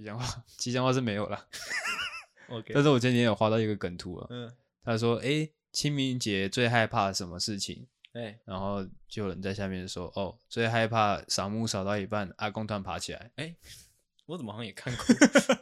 [0.02, 1.46] 吉祥话，吉祥话是没有了。
[2.48, 4.26] OK，但是我今天有画到一个梗图啊。
[4.30, 4.50] 嗯，
[4.82, 13.54] 他说：“哎、欸，清明节最害怕什么事情？”哎、欸，然后就有人在下面说：“哦，最害怕扫墓扫到一半，阿公突然爬起来。”哎，
[14.24, 15.04] 我怎么好像也看过？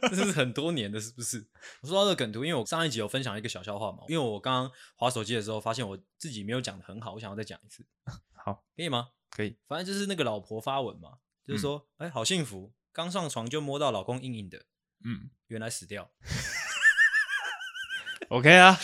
[0.09, 1.45] 这是很多年的，是不是？
[1.81, 4.05] 我说到这个梗图，因为我上一集有分享一个小笑话嘛。
[4.07, 7.85] 因为我刚刚滑手机的时候，发现我自己没有讲的很好，我想要再讲一次。
[8.33, 9.09] 好，可以吗？
[9.29, 9.57] 可以。
[9.67, 14.65] 反正就是那个老婆发文嘛，就是说：“哎、好幸福，刚上床就摸到老公硬硬的。”
[15.05, 16.11] 嗯，原来死掉。
[18.27, 18.77] OK 啊。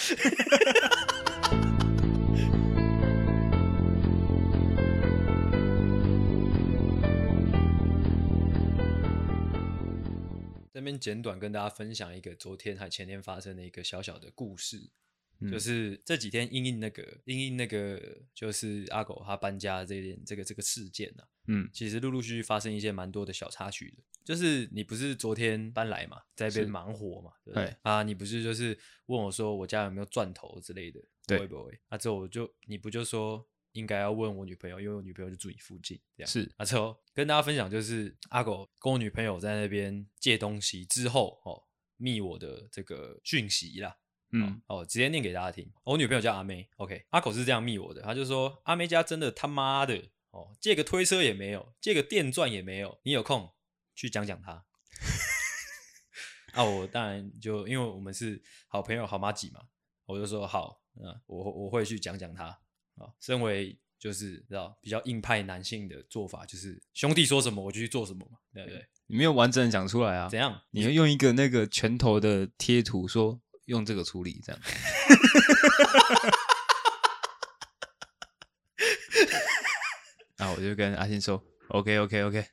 [10.72, 14.92] 这边简短跟大家分享一个昨天还前天发生的一个小小的故事，
[15.40, 18.02] 嗯、就是这几天因应那个因应那个
[18.34, 24.04] 就是阿狗他搬家这件这个这个事件啊，嗯，其实陆陆续续发生一些蛮多的小插曲的。
[24.24, 27.76] 就是你不是昨天搬来嘛，在那边忙活嘛，对不对？
[27.84, 28.76] 啊，你不是就是
[29.06, 31.80] 问我说我家有没有钻头之类的，对会不会？
[31.90, 36.52] 啊，之后我就你不就说应该要问我女朋友，因为我女朋友就住你附近，这样是。
[36.58, 41.62] 啊，之后跟大家分享就是阿狗跟我女朋友在那边借东西之后哦，
[41.98, 43.96] 密我的这个讯息啦，
[44.44, 45.72] 嗯哦，直接念给大家听。
[45.84, 49.96] 我女朋友叫阿妹，OK，阿口是这样密我的，他就说阿妹家真的他妈的
[50.32, 53.54] 哦，借个推车也没有，借个电钻也没有，你有空？
[53.96, 54.66] 去讲讲他
[56.52, 56.64] 啊！
[56.64, 59.62] 我当然就因为我们是好朋友好妈几嘛，
[60.06, 62.46] 我就说好，嗯，我我会去讲讲他
[62.96, 63.08] 啊。
[63.22, 68.86] 身为就是知道比较硬派男性的做法，就是兄弟说什么我就去做什么嘛，对不对？
[69.08, 70.28] 你没有完整的讲出来啊？
[70.28, 70.62] 怎样？
[70.72, 74.62] 你要用一个那个拳头的贴图说用这个处理这样。
[80.38, 82.46] 啊，我就跟阿信说，OK OK OK。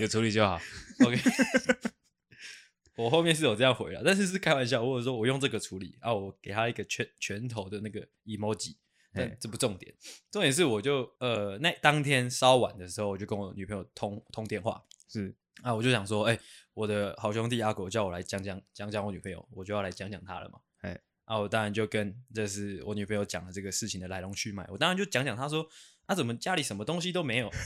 [0.00, 0.60] 有处理就好，
[1.06, 1.18] OK。
[2.96, 8.76] 我后面是有这样回了，但是是开玩笑，或者说我用这个处理啊，我给他一个拳拳头的那个 emoji，
[9.14, 9.94] 但这不重点，
[10.30, 16.40] 重点是我就呃那当天稍晚的时候，我就跟我女朋友通通电话，是啊，我就想说，哎、欸，
[16.74, 25.64] 我的好兄弟阿狗叫我来讲讲讲讲我女朋友，我就要来讲讲她了嘛，哎，啊，我当然就跟这是我女朋友讲了这个事情的来龙去脉，我当然就讲讲，他说，
[26.06, 27.50] 他、啊、怎么家里什么东西都没有。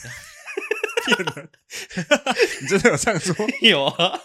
[2.63, 3.35] 你真的有这样说？
[3.69, 4.21] 有啊。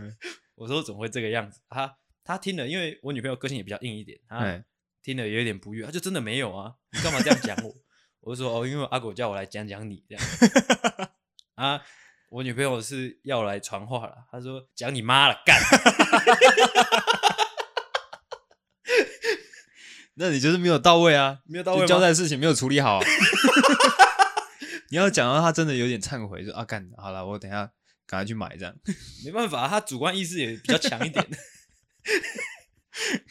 [0.56, 1.60] 我说怎么会这个样子？
[1.68, 4.62] 他他听了，因为我女朋友个性也比较硬一点，他
[5.02, 6.74] 听了也有点不悦，他就真的没有啊？
[6.92, 7.74] 你干嘛这样讲我？
[8.20, 10.24] 我就说哦，因为阿狗叫我来讲讲你这样。
[12.38, 15.60] 啊，我女朋友是要来传话了，她说讲你妈了，干。
[20.14, 23.04] 那你就是没有到位啊，没有到位，交代的事情没有处理好啊。
[24.90, 27.70] 你要讲到他真的有点忏悔，说啊干好了，我等一下
[28.06, 28.74] 赶快去买这样。
[29.24, 31.26] 没办法，他主观意识也比较强一点。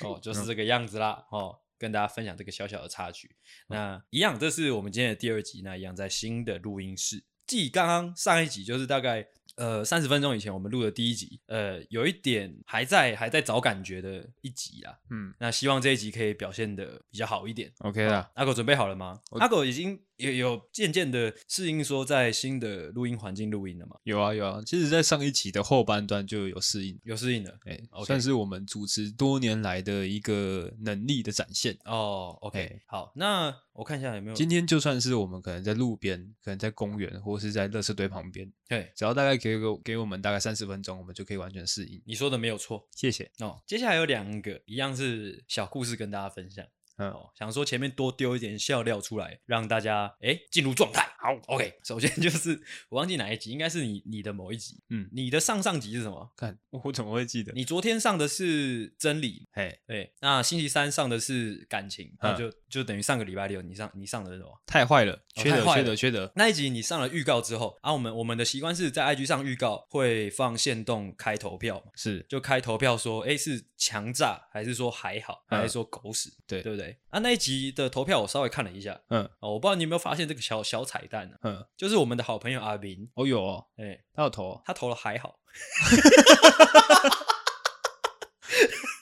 [0.02, 1.26] 哦，就是这个样子啦。
[1.32, 3.36] 哦，跟大家分享这个小小的插曲。
[3.68, 5.62] 那一样，这是我们今天的第二集。
[5.64, 9.26] 那一样在新的录音室，继刚刚上一集就是大概。
[9.56, 18.30] 呃，三十分钟以前我们录的第一集，呃，有一点还在还在找感觉的一集啊，嗯，那希望这一集可以表现的比较好一点，OK 啦。
[18.36, 19.20] 阿狗准备好了吗？
[19.32, 23.96] 阿狗已经有有渐渐的适应说在新的录音环境录音了吗？
[24.04, 28.06] 有啊有啊，其实，在上一期的后半段就有适应，有适应了，哎、欸，okay.
[28.06, 32.38] 算是我们主持多年来的一个能力的展现哦。
[32.42, 39.38] OK，、欸、好，那我看一下有没有，今天就算是我们可能在路边，可能在公园，或是在垃圾堆旁边，对，只要大概。
[39.38, 42.02] 给个给我们大概三十分钟，我们就可以完全适应。
[42.08, 43.32] 你说的没有错，谢谢。
[43.38, 46.66] 哦，接下来有两个一样是小故事跟大家分享。
[46.98, 51.08] 嗯，哦，想说前面多丢一点笑料出来，让大家哎进入状态。
[51.20, 51.74] 好，OK。
[51.84, 52.60] 首先 就是
[52.90, 54.80] 我忘记哪一集，应该是你你的某一集。
[54.90, 56.32] 嗯，你的上上集是什么？
[56.36, 57.52] 看我怎么会记得？
[57.54, 60.14] 你昨天上的是真理，嘿，对。
[60.22, 64.62] 那星期三上的是感情，那就就等于上个礼拜六你上你上的是什么？
[64.66, 66.32] 太坏了，缺德，哦、缺德，缺德。
[66.36, 71.92] 那一集你上了预告之后，啊，我们我们的习惯是在 IG 上预告会放限动开投票嘛？
[71.96, 76.32] 是，就开投票说，哎，是强炸还是说还好，还是说狗屎？
[76.48, 76.87] 对，对不对？
[77.10, 77.74] 啊，那一集。
[77.78, 81.44] 的投票我稍微看了一下，嗯，哦，我不知道你有没有发现这个小小彩蛋呢、啊？
[81.44, 85.40] 嗯，就是我们的好朋友阿斌，哦有哦，哎、欸，他有投、哦，他投了还好。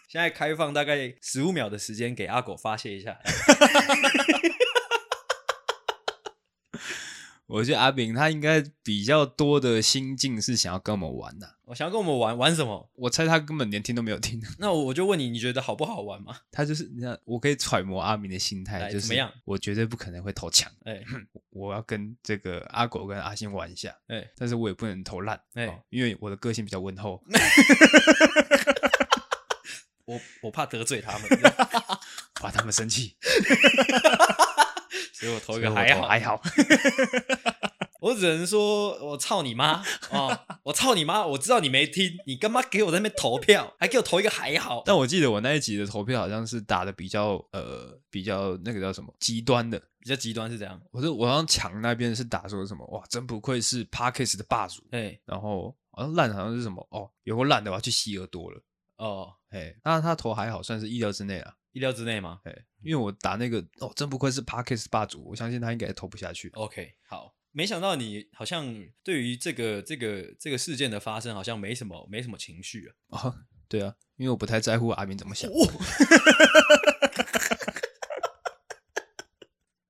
[0.09, 3.19] 现在开放大概十五秒的时间给阿狗发泄一下。
[7.47, 11.53] 我觉得阿炳他应该比较多的心境是想要跟我们玩的、啊。
[11.65, 12.89] 我想要跟我们玩玩什么？
[12.95, 14.41] 我猜他根本连听都没有听。
[14.57, 16.35] 那我就问你，你觉得好不好玩嘛？
[16.51, 19.31] 他就是你看，我可以揣摩阿明的心态，就是怎么样？
[19.45, 20.71] 我绝对不可能会投强。
[20.85, 21.05] 哎、 欸，
[21.51, 23.95] 我要跟这个阿狗跟阿星玩一下。
[24.07, 25.39] 哎、欸，但是我也不能投烂。
[25.53, 27.23] 哎、欸，因为我的个性比较温厚。
[30.05, 31.21] 我我怕得罪他们，
[32.35, 33.15] 怕他们生气。
[35.13, 36.41] 所以我投一个还好还好。
[38.01, 39.83] 我只能说，我操你妈！
[40.11, 41.25] 哦，我操你妈！
[41.25, 44.83] 我知道你没听，你干嘛给我在那边投票，还给我投一个还好。
[44.85, 50.79] 但我记得我那一集的投票好像是打的比较呃比较那个叫什么极端的，比较极端是这样。
[50.91, 54.83] 我是我好像强那边是打说什么哇，真不愧是 Parkes 的霸主。
[54.91, 58.61] 哎，然后好像烂好像是什么哦，有个烂的我要去西尔多了。
[58.97, 61.55] 哦，哎，那他投还好，算是意料之内啊。
[61.75, 62.39] 意料之内吗？
[62.45, 66.49] 哎，因为我打那个哦，真不愧是 Parkes 霸主，我相信他应该也投不下去。
[66.53, 67.35] OK，好。
[67.51, 68.65] 没想到你好像
[69.03, 72.95] 对于这个这个这个事件的发生，好像没什么没什么情绪啊。
[73.09, 73.35] 哦，
[73.67, 75.51] 对啊，因为我不太在乎阿明怎么想。
[75.51, 75.55] 哦、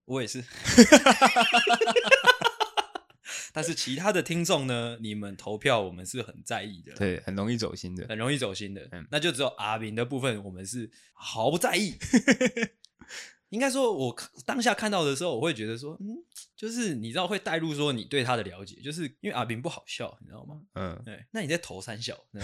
[0.06, 0.44] 我也是。
[3.56, 4.98] 但是其他的听众呢？
[5.00, 8.86] 你们投票我们是很在意的，对，很容易走心的，很容易走心的。
[8.92, 11.96] 嗯，那就只有阿明的部分，我们是毫不在意。
[13.50, 14.13] 应该说，我
[14.46, 16.18] 当下看到的时候，我会觉得说，嗯，
[16.57, 20.60] 就是你知道会带入说你对他的了解，就是因为阿明不好笑，你知道吗？
[20.74, 21.24] 嗯，对。
[21.31, 22.42] 那你在投三小， 没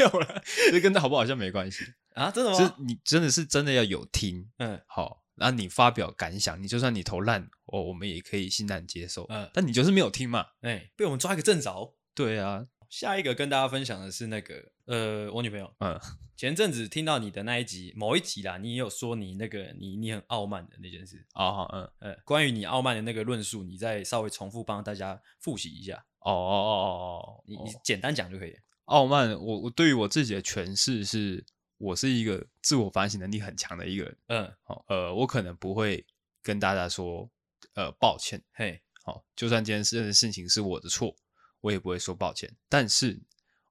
[0.00, 0.42] 有了，
[0.72, 1.84] 这跟他好不好笑没关系
[2.14, 2.32] 啊？
[2.32, 2.58] 真的吗？
[2.58, 12.66] 是你真的是真的要有听，嗯，好，然后你发表感想，你就算你投烂，哦，我们也可以欣然接受，嗯，但你就是没有听嘛，哎，被我们抓一个正着，对啊。
[12.90, 15.98] 下一个跟大家分享的是那个，呃，我女朋友，嗯，
[16.36, 26.94] 前阵子听到你的那一集，某一集啦，你也有说你那个你你很傲慢的那件事，哦，好，嗯，呃，关于你傲慢的那个论述，你再稍微重复帮大家复习一下，哦哦哦哦
[27.40, 28.54] 哦，你你简单讲就可以。
[28.84, 31.42] 傲慢，我我对于我自己的诠释是，
[31.82, 36.06] 我是一个自我反省能力很强的一个人，嗯，好，呃，我可能不会
[36.40, 37.28] 跟大家说，
[37.74, 39.84] 呃，抱歉，嘿，好，就算这件
[40.14, 41.16] 事情是我的错。
[41.60, 43.20] 我也不会说抱歉，但是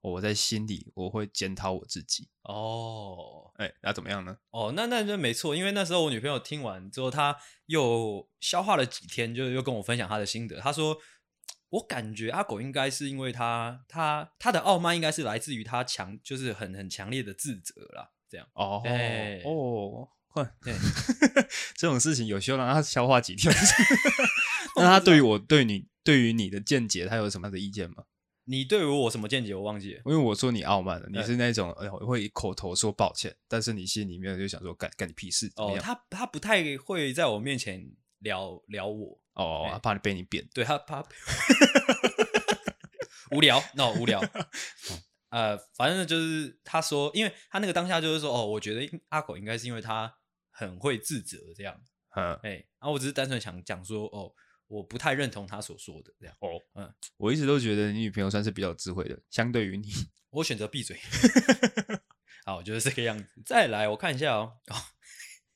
[0.00, 2.28] 我在心里我会检讨我自己。
[2.42, 4.36] 哦，哎，那怎么样呢？
[4.50, 7.36] 哦，那那就没错，因为那时候我女朋友听完之后，她
[7.66, 10.58] 又消化了几天，就又跟我分享她的心得。
[10.60, 10.96] 她说
[11.72, 18.80] ：“我感觉阿狗应该是因为他他他的傲慢，应该是来自于他强，就是很很强烈的自责啦。”这样哦，
[19.44, 20.08] 哦
[21.76, 23.52] 这种事情有需要让他消化几天。
[24.76, 25.90] 那他对于我对你。
[26.04, 28.02] 对于你的见解，他有什么样的意见吗？
[28.46, 29.54] 你对于我什么见解？
[29.54, 30.02] 我忘记了。
[30.04, 35.48] 因为我说你傲慢了，你是那种呃会口头说抱歉，但是你心里面就想说干干你屁事。
[35.54, 37.88] 哦，他他不太会在我面前
[38.18, 39.21] 聊聊我。
[39.34, 40.46] 哦，他怕你被你扁。
[40.54, 41.04] 对他怕
[43.32, 44.20] 无聊，那、no, 无聊。
[45.30, 50.14] 呃，反正就是他说，因为他那个当下就是说，哦，我觉得阿狗应该是因为他
[50.50, 51.80] 很会自责这样。
[52.14, 54.32] 嗯，哎，然后我只是单纯想讲说，哦。
[54.68, 59.92] 我不太认同他所说的这样哦，嗯，我一直都觉得你女朋友算是比较有智慧的，相对于你，
[60.32, 60.98] 我选择闭嘴。
[62.46, 63.26] 好，就是这个样子。
[63.44, 64.76] 再来，我看一下哦，哦，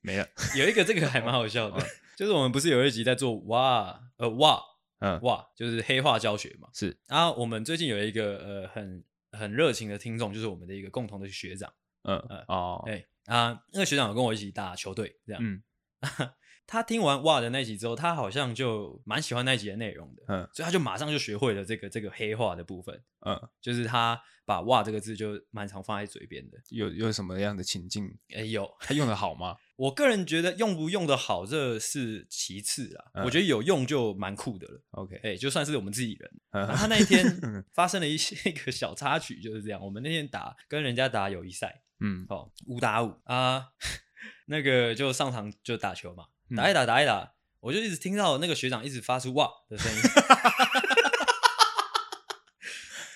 [0.03, 0.29] 没了。
[0.55, 1.83] 有一个这个还蛮好笑的，
[2.17, 4.61] 就是我们不是有一集在做哇呃哇
[4.99, 6.99] 嗯哇，就是黑化教学嘛，是。
[7.09, 11.71] 啊我们最近有一个呃很很热情的听众，就是我们的一个共同的学长，
[12.05, 15.63] 嗯嗯哦，哎啊，那个学长有跟我一起打球队这样，嗯。
[16.67, 26.59] 他听完哇的那集之后，他好像就蛮喜欢那集的内容的，嗯，所以他就马上就学会了这个这个黑化的部分，嗯，就是他把哇这个字就蛮常放在嘴边的。
[26.71, 28.07] 有有什么样的情境？
[28.31, 29.57] 哎、欸，有，他用的好吗？
[29.77, 33.05] 我个人觉得用不用的好，这是其次啦。
[33.15, 34.81] 嗯、我觉得有用就蛮酷的了。
[34.93, 36.31] OK，哎、欸，就算是我们自己人。
[36.51, 39.81] 嗯、然后他那一天发生了一些一个小插曲，就是这样。
[39.81, 43.69] 我们那天打跟人家打友谊赛，嗯，哦，五打五啊，
[44.47, 46.25] 那个就上场就打球嘛。
[46.55, 50.01] 打一打，打一打，我就一直听到那个学长一直发出哇的声音，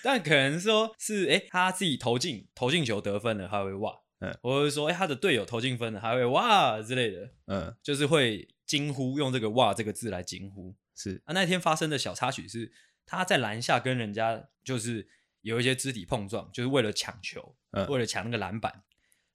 [0.03, 10.75] 但可能说是哎、欸，他自己投进投进球得分了，他会哇，嗯，或者说哎、欸，他的队友投进分了，他会哇之类的，嗯，就是会惊呼，用这个哇这个字来惊呼。
[10.95, 12.71] 是啊，那天发生的小插曲是
[13.05, 15.07] 他在篮下跟人家就是
[15.41, 18.83] 有一些肢体碰撞，就是为了抢球，嗯，为了抢那个篮板，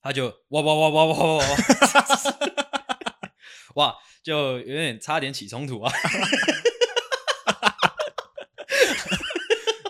[0.02, 1.44] 他就哇哇哇哇哇哇
[3.76, 3.96] 哇。
[4.26, 5.92] 就有点差点起冲突啊！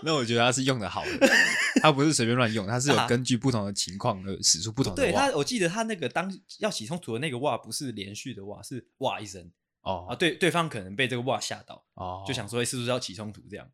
[0.05, 1.11] 那我觉得他是用的好的，
[1.81, 5.03] 他不是随便乱用，他是有根据不同的情况而使出不同的。
[5.03, 9.51] 对他，我记得他那个当要起冲突的那个哇，不是连续的哇，是哇一声
[9.81, 13.67] 哦啊，对，对方可能被这个哇吓到哦，就想说是不是要起冲突这样？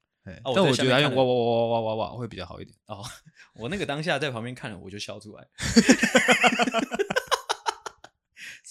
[0.55, 3.03] 但我觉得他用哇哇哇哇哇哇哇会比较好一点哦。
[3.59, 5.45] 我那个当下在旁边看了，我就笑出来，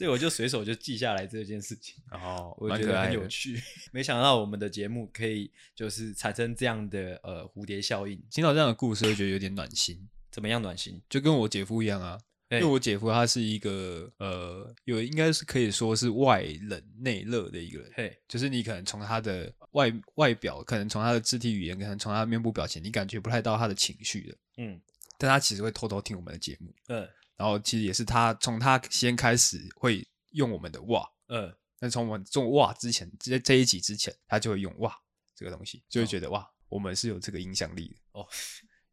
[0.01, 3.61] 所以我就随手就记下来这件事情哦，我觉得很有趣。
[3.93, 10.09] 没想到我们的节目可以就是产生这样的呃蝴蝶效应，听到这样的故事会觉得有点暖心。
[10.31, 10.99] 怎么样暖心？
[11.07, 12.19] 就跟我姐夫一样啊。
[12.49, 24.81] 因为我姐夫他是一个呃，有应该是可以说是外冷内热的一个人，嘿，就是你可能从他的外外表，可能从他的肢体语言，可能从他的面部表情，你感觉不太到他的情绪的，嗯，
[25.19, 27.07] 但他其实会偷偷听我们的节目，嗯，
[27.41, 34.95] 然后其实也是他从他先开始会用我们的哇，嗯，但从我们用哇之前，这这一集之前，他就会用哇
[35.35, 37.95] 这个东西，就会觉得、哦、哇，我们是有这个影响力的。
[38.11, 38.27] 哦。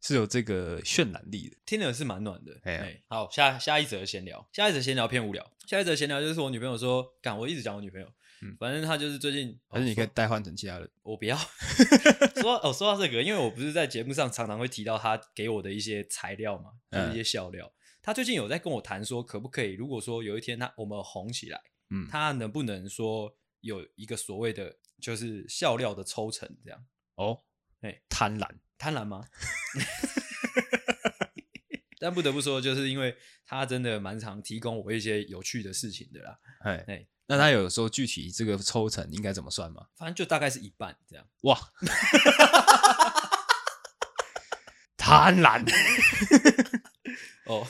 [0.01, 2.57] 是有这个渲染力的，听着是蛮暖的。
[2.63, 5.45] 哎、啊，好，下下一则闲聊，下一则闲聊偏无聊。
[5.67, 8.07] 下一则闲聊就是我女朋友说，干，我一直讲我女朋友，
[8.41, 11.37] 嗯，反正她就是最近，反正你可以代换成其他人，我不要。
[12.39, 17.65] 说哦，说到这个，因为我不是在节目上常常会提到她给我的一些材料嘛，就是一些笑料。
[17.67, 26.85] 她、嗯、最近有在跟我谈说，可不可以，如果说有一天他我们红起来，嗯，他能不能说有一个所谓的就是笑料的抽成这样？
[27.15, 27.43] 哦，
[27.81, 28.49] 哎，贪婪。
[28.77, 29.25] 贪婪吗？
[31.99, 36.39] 但不得不说，就是因为他真的蛮常提供我一些有趣的事情的啦。
[36.61, 39.87] 哎哎，那他有说具体这个抽成应该怎么算吗？
[39.97, 41.27] 反正就大概是一半这样。
[41.41, 41.59] 哇，
[44.95, 45.61] 贪婪
[47.47, 47.67] 哦。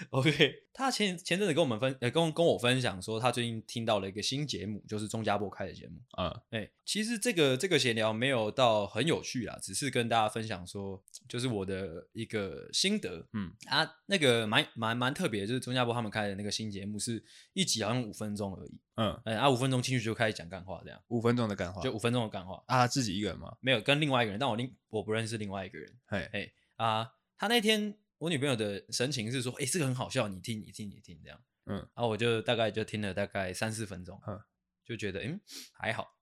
[0.10, 6.00] OK，他前前阵子跟我们分，呃，跟跟我分享说，他最近听到了一个新节目，就是钟家波开的节目。
[6.12, 13.26] 啊、嗯，哎、欸，其实这个这个闲聊没有到很有趣啦，只是跟大家分享说，就是我的一个心得。
[13.34, 18.80] 嗯，啊，那个蛮蛮蛮特别，就是钟家波他们开的那个新节目，是一集好像五分钟而已。
[18.96, 21.00] 嗯，哎、欸，啊，五分钟进去就开始讲干话，这样。
[21.08, 22.56] 五分钟的干话，就五分钟的干话。
[22.66, 23.54] 啊，他自己一个人吗？
[23.60, 25.92] 没有，跟另外一个人，但我另我不认识另外一个人。
[26.06, 27.96] 嘿，哎、欸，啊，他那天。
[28.20, 34.38] 我女朋友的神情是说：“哎、欸，这个很好笑，你听，你听，你听，这样。”嗯，然后我就大概就听了大概三四分钟，嗯，
[34.84, 35.40] 就觉得嗯
[35.72, 36.18] 还好，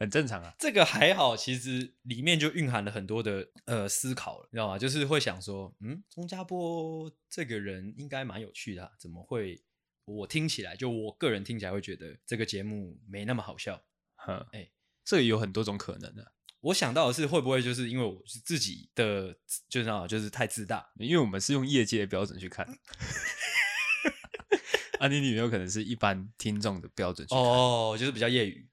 [0.00, 0.52] 很正常啊。
[0.58, 4.76] 这个还好，其实里面就蕴含了很多的呃思考了，你知道吗？
[4.76, 9.62] 就是会想说，嗯，钟家波这个人应该蛮有趣的、啊，怎么会？
[10.06, 13.84] 我听起来，就我个人听起来会觉得这个节目没那么好笑。
[14.16, 14.72] 哼，哎、欸，
[15.04, 16.32] 这有很多种可能的、啊。
[16.60, 19.34] 我想到的是，会不会就是因为我是自己的，
[19.68, 20.86] 就是啊，就是太自大？
[20.98, 22.66] 因为我们是用业界的标准去看，
[24.98, 28.66] 啊，你女朋友可能是一般听众的标准去看哦，就是比较业余。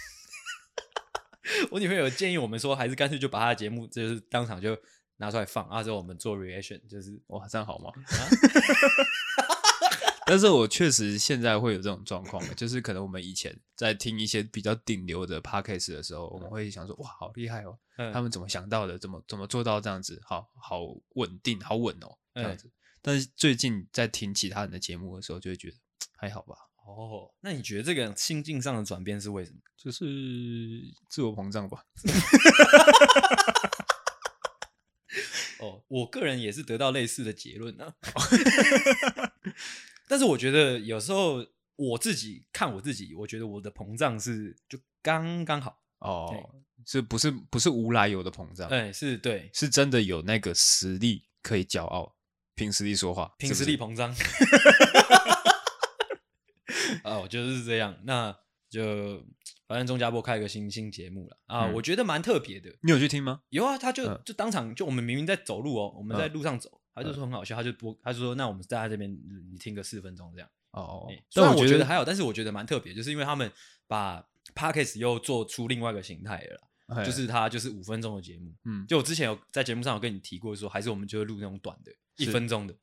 [1.70, 4.76] 我女朋友建议我们说，还是干脆就把她的节目就是当场就
[5.16, 7.90] 拿出来放，啊，之后我们做 reaction，就是哇，这样好吗？
[7.94, 9.54] 啊
[10.30, 17.76] 但是我确实现在会有这种状况，就是可能我们以前在听一些比较顶流的 podcast 的时候，我们会想说，哇，好厉害哦，
[18.12, 20.82] 他们怎么想到的，怎么怎么做到这样子，好好
[21.16, 22.70] 稳定，好稳哦，这样子。
[23.02, 25.76] 但是最近在听其他人的节目的时候，就会觉得
[26.16, 26.54] 还好吧。
[26.86, 29.58] 哦，那你觉得这个心境上的转变是为什么？
[29.76, 30.04] 就是
[31.08, 31.84] 自我膨胀吧。
[35.58, 37.94] 哦，我个人也是得到类似的结论呢。
[40.10, 46.50] 但是我觉得有时候我自己看我自己，我觉得我的膨胀是就刚刚好哦，
[46.84, 48.68] 是不是不是无来由的膨胀？
[48.68, 52.16] 对，是对，是真的有那个实力可以骄傲，
[52.56, 54.12] 凭实力说话，凭实力膨胀。
[57.04, 58.36] 哦，就是这样，那
[58.68, 59.24] 就
[59.68, 62.68] 反正钟家波开一个新新节目了啊，我觉得蛮特别的。
[62.82, 63.42] 你有去听吗？
[63.50, 66.79] 有啊，他就就当场就我们明明在走路哦，我们在路上走。
[66.94, 69.10] 他就说很好笑，他就播，他就说那我们在这边，
[69.50, 70.48] 你听个四分钟这样。
[70.72, 73.50] 哦，虽然我觉得还好，但是我觉得蛮特别，就是因为他们
[73.86, 78.54] 把 Podcast 又做出另外一个形态了，就是他就是五分钟的节目。
[78.64, 82.74] 嗯，就我之前有在节目上有跟你提过，说还是我们就录那种短的，一分钟的，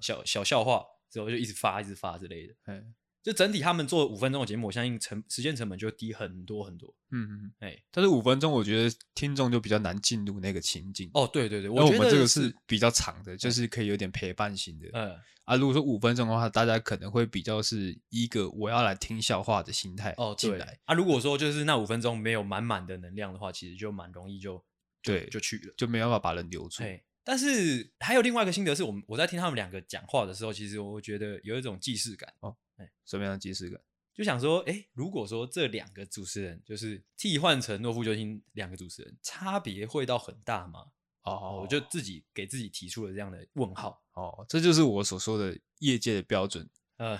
[0.00, 2.54] 小小笑话，之后就一直发一直发之类的。
[2.66, 2.94] 嗯。
[3.22, 6.92] 就整体他们做五分钟的节目，我相信成时间成本就会低很多很多。
[7.10, 11.08] 嗯嗯，哎，但是五分钟我觉得听众就比较难进入那个情境。
[11.14, 14.88] 哦，对对对，我觉得我们这个是比较长的，就是可以有点陪伴型的。
[14.92, 20.78] 嗯啊，如果说五分钟的话，大家可能会比较是一个我要来听笑话的心态哦进来。
[20.84, 24.64] 啊，如果说就是那五分钟没有满满的能量的话，其实就蛮容易就
[25.02, 26.82] 对就去了，就没办法把人留住。
[27.24, 32.56] 但是还有另外一个心得是，我们我在听他们两个讲话的时候，其实我觉得有一种既视感哦。
[33.04, 33.80] 什么样的即视感？
[34.14, 40.86] 就想说，哎、欸，如果说这两个主持人就是替换成诺夫救星两个主持人，差别会到很大吗？
[41.22, 44.02] 哦，我就自己给自己提出了这样的问号。
[44.12, 46.68] 哦，这就是我所说的业界的标准。
[46.98, 47.18] 呃，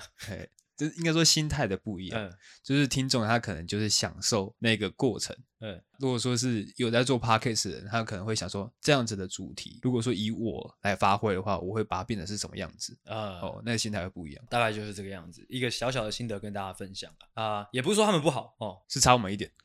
[0.97, 2.21] 应该说心态的不一样。
[2.23, 5.37] 嗯，就是听众他可能就是享受那个过程。
[5.61, 12.99] 嗯，如果说是有在做 podcast 的人，他可能会想说这样子的主题，如果说以我来发挥的话，我会把它变成是什么样子？
[13.05, 14.45] 啊、嗯，哦，那个心态会不一样。
[14.51, 19.51] 大概就是这个样子，一个小小的心得跟大家分享啊、呃，也不是说他们不好哦，是差我们一点。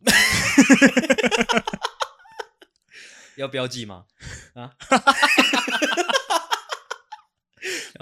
[3.37, 4.05] 要标记吗？
[4.53, 4.73] 啊？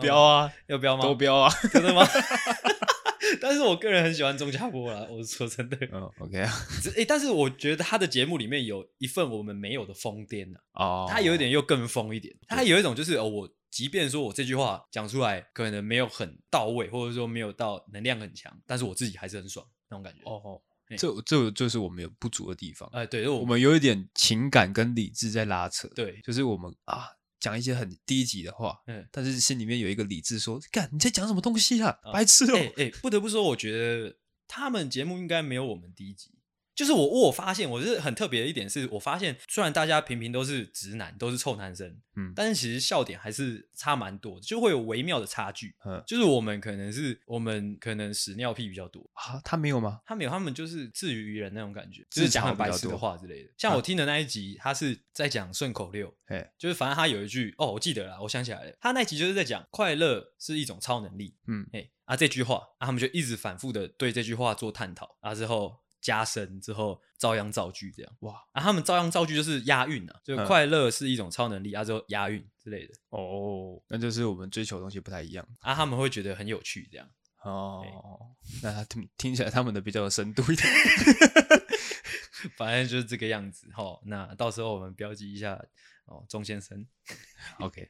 [0.02, 1.04] 标啊，要标吗？
[1.04, 2.06] 都标啊，真的吗？
[3.42, 5.78] 但是我个人很喜欢钟家波啦，我是说真的。
[5.92, 6.52] 嗯，OK 啊。
[6.88, 10.60] 哎、欸，但是我觉得他的节目里面有一份我们没有的疯癫呢。
[10.74, 11.06] 哦。
[11.10, 20.22] 他有一点又更疯一点，他有一种就是哦，我即便说我这句话讲出来可能没有很到位，或者说没有到能量很强，但是我自己还是很爽那种感觉。
[20.26, 20.62] 哦哦。
[21.00, 22.88] 这这就是我们有不足的地方。
[22.94, 25.88] 哎、欸，对，我们有一点情感跟理智在拉扯。
[25.96, 27.08] 对，就是我们啊。
[27.46, 31.96] 讲一些很低级的话，嗯，但是心里面有一个理智说：“干，你在讲什么东西啊？
[32.12, 36.32] 白痴哦！”哎哎，不得不说，我觉得他们节目应该没有我们低级。
[36.76, 45.74] 就是我，我发现，我是很特别的一点是，我发现虽然大家平平都是直男，都是臭男生，嗯，但是其实笑点还是差蛮多的，就会有微妙的差距。
[45.86, 50.02] 嗯，就是我们可能是我们可能屎尿屁比较多啊，他没有吗？
[50.06, 53.50] 他没有，他们就是自娱于人那种感觉，就是讲很白痴的话之类的。
[53.58, 65.85] 像我听的那一集，他是在讲顺口溜，哎，就是反正他有一句哦，我记得了，我想起来了，他那一集就是在讲快乐是一种超能力，嗯，哎啊这句话啊，他们就一直反复的对这句话做探讨啊之后。
[66.06, 68.62] 加深之后，照样造句这样哇啊！
[68.62, 75.74] 他们照样造句就是押韵啊，就快乐是一种超能力啊，之后押韵之类的哦，那就是我们追求的东西不太一样啊。
[75.74, 77.10] 他们会觉得很有趣这样
[77.42, 77.84] 哦，
[78.62, 80.68] 那他听听起来他们的比较有深度一点，
[82.56, 84.00] 反正就是这个样子哈。
[84.06, 85.60] 那到时候我们标记一下
[86.06, 86.86] 哦，钟先生，
[87.60, 87.90] OK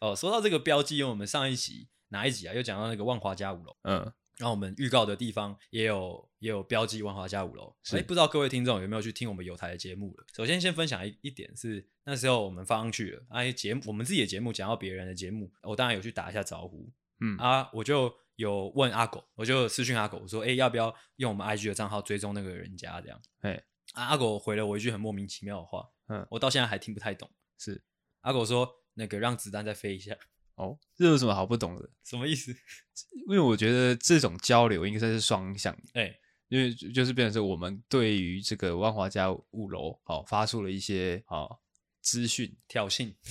[0.00, 0.16] 哦。
[0.16, 2.54] 说到这个标记，因为我们上一集哪一集啊？
[2.54, 4.10] 又讲到那个万华家五楼，嗯。
[4.38, 10.24] 然后我们预告的地方也有也有标记万华家五楼，哎，不知道各位听众有没有去听我们有台的节目了？
[10.34, 23.20] 首先先分享一一点是那时候我们放上去了，哎，节目我们自己的节目讲到别人的节目，我当然有去打一下招呼，嗯啊，我就有问阿狗，我就私讯阿狗我说，哎，要不要用我们 IG 的账号追踪那个人家这样？
[23.42, 23.62] 哎，
[23.92, 27.84] 啊，阿狗回了我一句很莫名其妙的话，嗯，我到现在还听不太懂，是
[28.22, 30.16] 阿狗说那个让子弹再飞一下。
[30.62, 31.90] 哦，这有什么好不懂的？
[32.04, 32.54] 什么意思？
[33.28, 35.82] 因为我觉得这种交流应该是双向的。
[35.94, 41.60] 哎、欸，因为就是变成是我们对于这个万华家五楼好发出了一些好
[42.00, 43.12] 资讯挑衅。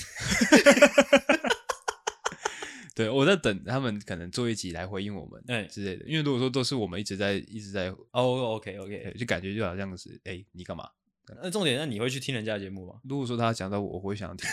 [2.94, 6.06] 对，我在等他们可能做一集来回应我们，哎之类的。
[6.06, 10.90] 因为如果说都是我们一直在一直在哦，OK OK，就感觉就好像是哎，你干嘛？
[11.42, 13.00] 那重点，那你会去听人家的节目吗？
[13.04, 14.50] 如果说他讲到我，我会想听。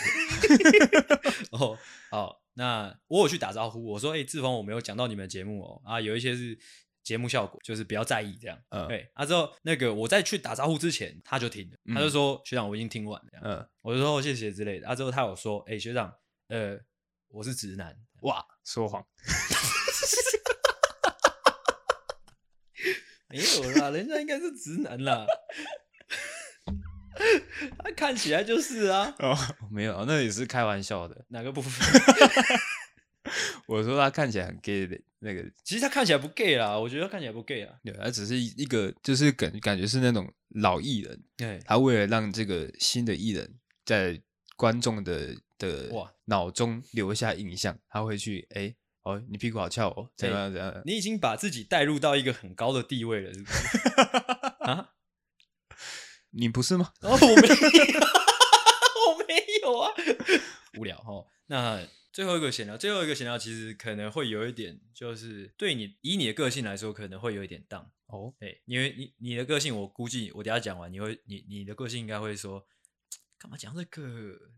[1.51, 1.77] 哦，
[2.09, 2.38] 好。
[2.59, 6.59] 那我有去打招呼，我说：“哎、欸，志峰，我没有讲到你们的节目哦，啊，有一些是
[7.01, 9.09] 节目效果，就是不要在意这样。”嗯，对。
[9.13, 16.13] 啊，之后那个我在去打招呼之前，他就停了，嗯、他就说：“学长，我已经听完了。”嗯，我就说、哦：“谢谢之类的。”啊，之后他有说：“哎、欸，学长，
[16.49, 16.77] 呃，
[17.29, 19.01] 我是直男。”哇，说谎。
[23.29, 25.25] 没有啦，人家应该是直男啦。
[27.83, 29.37] 他看起来就是啊，哦，
[29.71, 31.25] 没有，那也是开玩笑的。
[31.29, 31.71] 哪个部分？
[33.67, 37.75] 我说他看起来很 gay 的那个，其实他看起来不 gay 啦，我觉得他看起来不 gay 啊。
[37.83, 43.53] 对，他只是一个，就是感感觉是那种老艺人，对，他为了让这个新的艺人
[43.85, 44.19] 在
[44.55, 50.81] 观众的的哇脑中留下印象，他会去哎哦，你屁股好翘哦，怎样怎样？
[50.85, 53.77] 你已经把自己带入到一个很高的地位了，是不是？
[54.65, 54.89] 啊？
[56.31, 56.93] 你不是吗？
[57.01, 57.47] 哦，我没
[57.93, 57.99] 有，
[59.09, 59.91] 我没有啊，
[60.77, 61.25] 无聊哈。
[61.47, 68.33] 那最后一个闲聊，最后一个闲聊，其实可能会有一点，就是对你以你的个性来说，可能会有一点当哦。
[68.39, 72.65] 哎，因为你你的个性，我估计我等下讲完，你会你你的个性应该会说，
[73.37, 74.01] 干嘛讲这个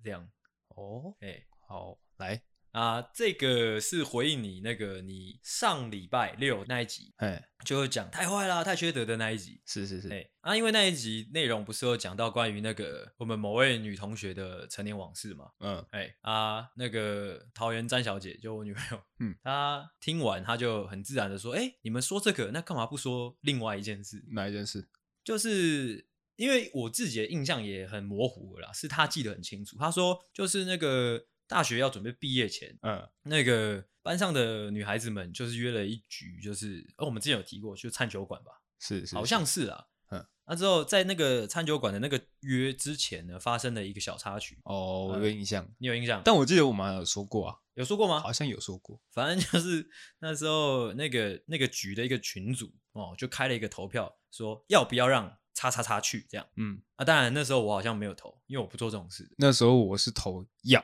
[0.03, 0.29] 这样？
[0.69, 2.41] 哦，哎，好，来。
[2.71, 24.23] 啊，这个是回应你那个你上礼拜六那一集，哎，就是讲太坏啦，太缺德的那一集，是是是，哎，啊，因为那一集内容不是有讲到关于那个我们某位女同学的成年往事嘛，嗯，哎，啊，那个桃园詹小姐就我女朋友，嗯，她听完她就很自然的说，哎，你们说这个，那干嘛不说另外一件事？
[24.31, 24.87] 哪一件事？
[25.25, 26.07] 就是
[26.37, 31.25] 因为我自己的印象也很模糊了啦，是她记得很清楚，她说就是那个。
[31.51, 46.21] 大学要准备毕业前，嗯，那个班上的女孩子们就是约了一局，就是哦，我们之前有提过，就是餐酒馆吧，是是，好像是啊，嗯，那之后在那个餐酒馆的那个约之前呢，发生了一个小插曲，哦，我有印象，你有印象？
[46.23, 48.21] 但我记得我们有说过啊，有说过吗？
[48.21, 49.01] 好像有说过。
[49.11, 49.85] 反正就是
[50.19, 56.47] 那时候那个那个局的一个群组哦，就开了一个投票，说要不要让叉叉叉去这样。
[56.55, 59.29] 嗯啊，当然那时候我好像没有投，因为我不做这种事。
[59.37, 60.81] 那时候我是投要。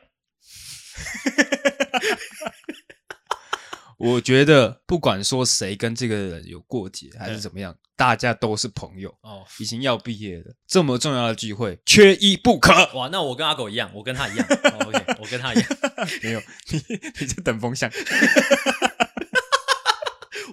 [3.98, 9.44] 我觉得不管说谁跟这个人有过节还是怎么样，大家都是朋友哦。
[9.60, 12.72] 已经要毕业了，这么重要的聚会缺一不可。
[12.94, 14.48] 哇，那我跟阿狗一样，我跟他一样。
[14.50, 15.68] 哦、OK， 我跟他一样。
[16.22, 16.82] 没有，你
[17.20, 17.92] 你在等风向。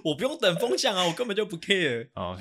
[0.03, 2.09] 我不用等风向啊，我根本就不 care。
[2.15, 2.37] 哦，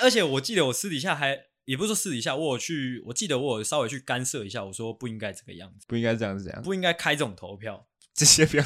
[0.00, 8.64] 而且我记得我私底下还也不是说私底下，我有去，我记得我有稍微去干涉一下，我说不应该这个样子，不应该这样子，这样不应该开这种投票， 这些不要。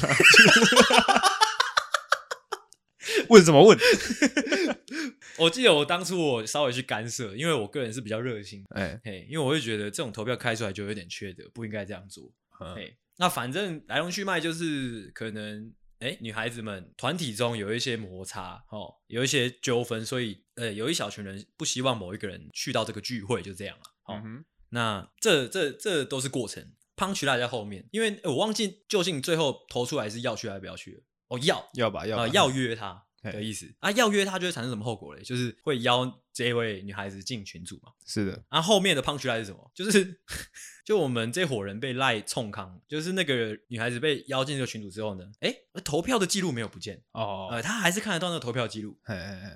[3.29, 3.77] 问什么问？
[5.37, 12.31] 我记得我当初我稍微去干涉，因为我个人是比较热心，哎嘿，因为我会觉得这种投票开出来就有点缺德，不应该这样做。
[12.49, 23.83] 嘿，那反正来龙去脉就是可能，哎，女孩子们团体中有一些摩擦，哦，有一些纠纷，所以呃，有一小群人不希望某一个人去到这个聚会，就这样了。
[24.05, 24.21] 哦，
[24.69, 31.01] 那这这这都是过程，punchline 在后面，因为我忘记究竟最后投出来是要去还是不要去了。
[31.29, 33.06] 哦，要要吧，要要约他。
[33.23, 35.21] 的意思啊，要约他就会产生什么后果嘞？
[35.23, 37.91] 就是会邀这位女孩子进群组嘛。
[38.05, 39.71] 是的，啊，后面的 punchline 是什么？
[39.73, 40.19] 就是
[40.85, 45.53] 就我们这伙人被赖冲康，就是那个女孩子被邀进这个群组之后呢，哎，
[45.83, 48.97] 投票的记录没有不见哦，呃，他还是看得到那个投票记录，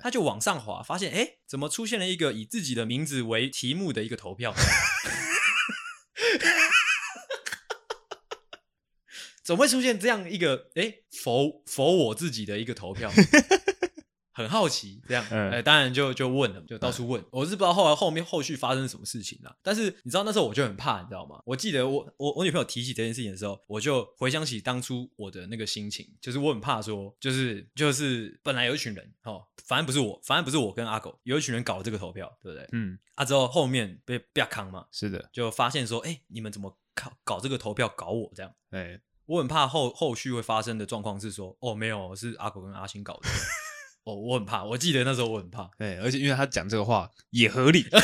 [0.02, 4.52] 他就往上滑，发现哎，怎么出现了一个以自己的名字为题目的一个投票？
[9.42, 13.10] 怎么会出现这样一个哎，否否我自己的一个投票？
[14.34, 17.20] 很好奇，这样，哎、嗯，当然就就问了，就到处问。
[17.20, 19.54] 嗯、我是不知道后来后面后续发生什么事情了。
[19.62, 21.38] 但是你知道那时候我就很怕，你知道吗？
[21.44, 32.66] 我记得我我我女朋友提起这件事情的时候，我就回想起当初我的那个心情，就是我很怕说，就是就是本来有一群人，哦，反正不是我，反正不是我跟阿狗，有一群人搞了这个投票，对不对？
[32.72, 32.98] 嗯。
[33.16, 38.50] 啊，之后后面被被康嘛，是的，就发现说，哎，你们怎么搞搞这个投票搞我这样？
[38.70, 38.98] 哎。
[39.32, 43.20] 我很怕后后续会发生的状况是说，哦，没有，是阿狗跟阿星搞的。
[44.04, 47.86] 哦，我很怕，我记得那时候我很怕，对，而且因为他讲这个话也合理，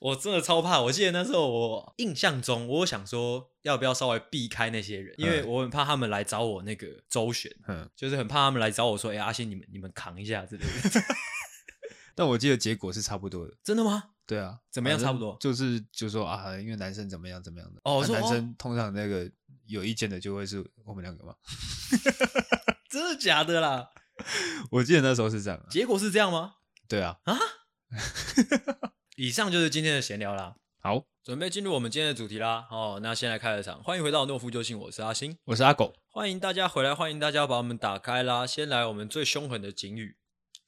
[0.00, 0.80] 我真的超怕。
[0.80, 10.70] 我记得那时候我印象中，我想说要不要稍微避开那些人，因为我很怕他们来找我那个周旋，嗯， 就是很怕他们来找我说，哎，阿星，你们你们扛一下之类的。
[12.16, 14.04] 但我记得结果是差不多的，真的吗？
[14.30, 14.96] 对啊，怎么样？
[14.96, 19.28] 差不多就是就说啊，因为男生怎么样怎么样的哦，男生通常那个
[19.66, 21.34] 有意见的就会是我们两个嘛，
[22.88, 23.88] 真的假的啦？
[24.70, 26.54] 我记得那时候是这样，结果是这样吗？
[26.86, 27.36] 对啊，啊，
[29.18, 30.54] 以上就是今天的闲聊啦。
[30.78, 32.68] 好，准备进入我们今天的主题啦。
[32.70, 38.46] 哦，那先来开个场，欢迎回到懦夫救星，我是阿星，我是阿狗，欢迎大家回来，欢迎大家把我们打开啦。
[38.46, 40.19] 先来我们最凶狠的警语。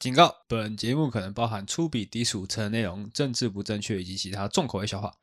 [0.03, 5.15] 警告：本节目可能包含粗鄙、低俗、成人内容、政治不正确以及其他重口味笑话，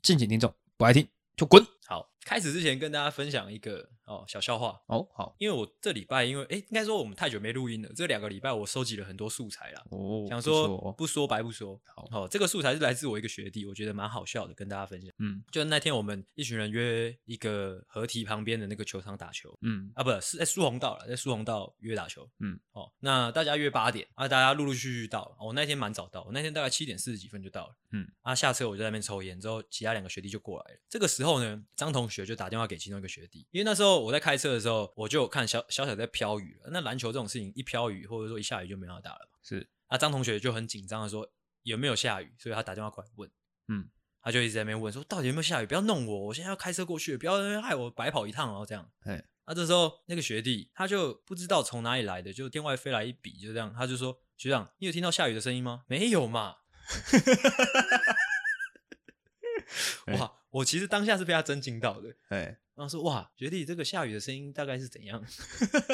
[0.00, 1.60] 敬请听众不爱听就滚。
[1.88, 2.08] 好。
[2.28, 4.78] 开始之前跟大家分享一个哦小笑话。
[4.88, 9.82] 哦好，因为我这礼拜因为哎应该说我们太久没录音了，这两个礼拜我收集了很多素材啦。
[9.88, 11.80] 哦，想说不说白不说。
[11.96, 12.06] 好。
[12.12, 15.10] 哦，这个素材是来自我一个学弟，我觉得蛮好笑的，跟大家分享。
[15.20, 19.90] 嗯，就那天我们一群人约一个合体旁边的那个球场打球，嗯。
[19.94, 22.60] 啊不是在苏红道了，在苏红道约打球，嗯。
[22.72, 24.06] 哦那大家约八点。
[24.12, 28.06] 啊，大家陆陆续续到了，我那天蛮早到，我那天大概七点四十几分就到了，嗯。
[28.20, 32.98] 啊下车我就在那边抽烟，之后其他两个学弟就过来了，这个时候呢张同学就打电话给其中。
[32.98, 36.70] 一个学弟，因为那时候我在开车的时候，我就看小小小在飘雨了。
[36.72, 39.38] 那篮球这种事情，一飘雨或者说一下雨就没办法打了嘛。
[39.40, 41.30] 是啊，张同学就很紧张的说
[41.62, 43.30] 有没有下雨，所以他打电话过来问。
[43.68, 43.88] 嗯，
[44.20, 48.66] 他就一直在那边问说到底有没有下雨，不要弄我，我现在要开车过去，不要害我白跑一趟哦。
[48.66, 55.84] 这样，哎，那这时候那个学弟他就不知道从哪里来的，就天外飞来一笔，就这样，他就说学长，你有听到下雨的声音吗？
[55.86, 56.56] 没有嘛。
[60.18, 62.14] 哇，我其实当下是被他震惊到的。
[62.28, 62.58] 哎。
[62.74, 65.20] 然后说哇，学弟，这个下雨的声音大概是怎样？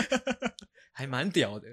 [0.93, 1.69] 还蛮屌的。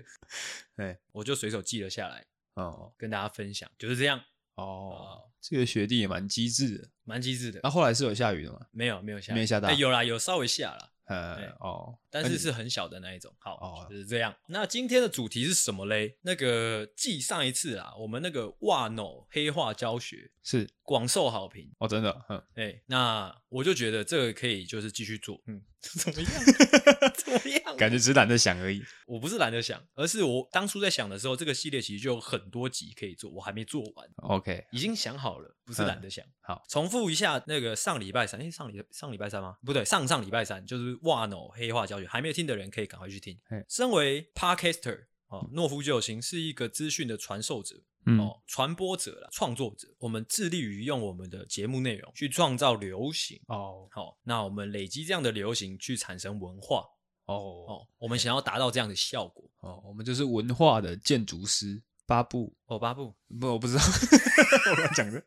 [0.78, 4.24] 哎，我就随手记了下来哦，跟大家分享，就是这样
[4.56, 5.30] 哦。
[5.42, 7.60] 这个学弟也蛮机智的，蛮机智的。
[7.62, 8.66] 那后来是有下雨的吗？
[8.72, 9.74] 没有，没有下，没下大。
[9.74, 10.91] 有啦，有稍微下了。
[11.06, 13.34] 呃哦，但是是很小的那一种。
[13.40, 14.36] 好哦，就是这样。
[14.48, 16.18] 那今天的主题是什么嘞？
[16.22, 22.26] 那个继上一次啊，我们那个哇 no 黑化教学是广受好评哦，真的。
[22.30, 25.42] 嗯，哎，那我就觉得这个可以就是继续做。
[25.48, 26.32] 嗯， 怎么样？
[27.16, 27.76] 怎么样？
[27.78, 28.82] 感觉只是懒得想而已。
[29.08, 34.08] 我不是懒得想，而是我当初在想的时候，这个系列其实就有很多集可以做，我还没做完。
[34.18, 36.26] OK，已经想好了，不是懒得想。
[36.42, 39.56] 好，重复一下那个上礼拜三，哎，上礼上礼拜三吗？
[39.66, 43.40] 不对，上上礼拜三就是哇 no 黑化教学，还没有听的人可以赶快去听。
[43.70, 47.82] 身为 Podcaster 哦，诺夫救星是一个资讯的传授者。
[48.08, 53.88] 嗯、哦，传播者啦，创作者，我们致力于用我们的节目内容去创造流行哦。
[53.92, 56.84] 好、哦，那我们累积这样的流行，去产生文化
[57.26, 57.88] 哦哦。
[58.00, 61.80] 我们想要达到这样的效果哦，我们就是文化的建筑师。
[62.12, 63.84] 八部哦，八部不，我不知道，
[64.72, 65.24] 我乱讲的。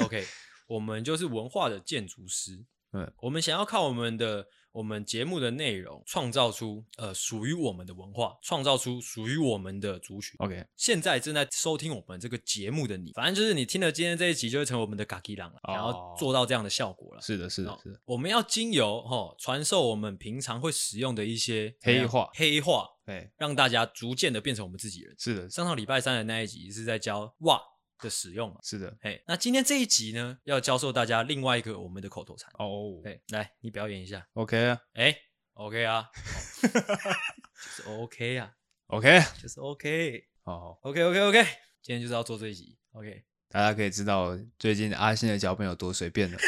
[0.00, 0.24] OK，
[0.66, 2.64] 我们就是文化的建筑师。
[2.92, 4.46] 嗯，我们想要靠我们的。
[4.76, 10.36] 我们节目的内容创造出呃属于我们的文化，创造出属于我们的族群。
[10.36, 17.22] OK，现在正在收听我们这个节目的你，反正就是你听了今天这一集，就会成为我们的嘎吉郎了，然后做到这样的效果了。
[17.22, 17.98] 是的，是的，是的。
[18.04, 25.14] 我们要经由哈传授我们平常会使用的一些黑话，黑话，对，让大家逐渐的变成我们自己人。
[25.18, 27.58] 是的，上上礼拜三的那一集是在教哇。
[27.98, 35.16] 的使用是的，哎，那今天这一集呢，要教授大家另外一个我们的口头禅哦，对，来，你表演一下，OK 啊，哎
[35.54, 36.06] ，OK 啊，
[36.60, 38.52] 就是 OK 啊
[38.88, 41.42] ，OK，就是 OK，哦，OK，OK，OK，
[41.80, 46.38] 今天就是要做这一集，OK，大家可以知道最近阿信的脚本有多随便了，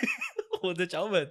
[0.64, 1.30] 我的脚本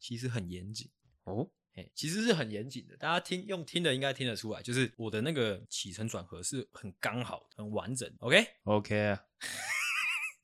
[0.00, 0.90] 其实很严谨。
[1.24, 1.50] 哦。
[1.94, 8.10] 其实是很严谨的，大家听用听的应该听得出来，就是我的那个起承转合是很刚好、很完整。
[8.20, 9.08] OK，OK Okay?
[9.10, 9.24] 啊。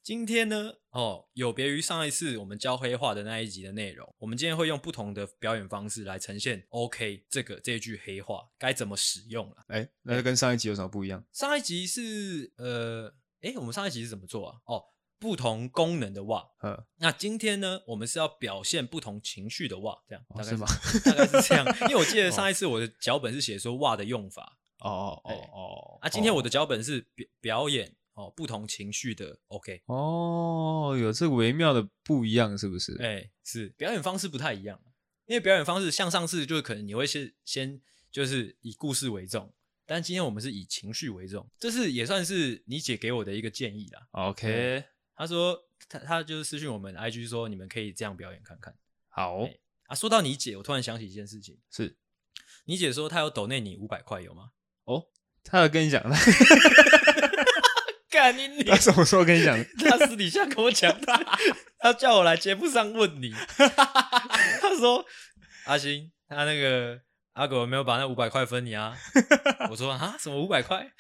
[0.03, 9.57] 今天呢，哦，有别于上一次我们教黑话的那一集的内容，我们今天会用不同的表演方式来呈现 OK 这个这句黑话该怎么使用了。
[9.69, 11.23] 哎，那就跟上一集有什么不一样？
[11.33, 14.59] 上一集是呃，哎，我们上一集是怎么做啊？
[14.65, 14.85] 哦。
[15.21, 20.67] 不同功能的哇，呵那今天呢，我们是要表现不同情绪的袜，这样大概是，是吗？
[21.05, 32.97] 大概是这样，因为我记得 上一次我的脚本是写说袜的用法，哦哦哦哦，啊，今天我的脚本是表表演哦不同情绪的 OK，哦，有这个微妙的不一样是不是？
[33.03, 33.69] 哎，是。
[33.77, 34.81] 表演方式不太一样，
[35.27, 37.79] 因为表演方式像上次就是可能你会先先
[38.11, 39.53] 就是以故事为重，
[39.85, 44.09] 但今天我们是以情绪为重，这是也算是你姐给我的一个建议啦。
[44.13, 44.83] OK。
[45.21, 48.75] 他说他他就是私讯我们 IG 说你们可以这样表演看看。
[49.11, 49.47] 好
[49.87, 51.95] 啊，说到你姐，我突然想起一件事情，是
[52.65, 54.53] 你姐说她有抖内你五百块有吗？
[54.85, 55.09] 哦，
[55.45, 56.17] 她有跟你讲的。
[58.09, 58.65] 干你！
[58.65, 59.65] 他什么时候跟你讲的？
[59.91, 61.07] 他私底下跟我讲的，
[61.79, 63.31] 他叫我来节目上问你。
[63.55, 65.05] 他说
[65.67, 66.99] 阿星，他那个
[67.35, 68.97] 阿狗有没有把那五百块分你啊？
[69.71, 70.91] 我说啊，什么五百块？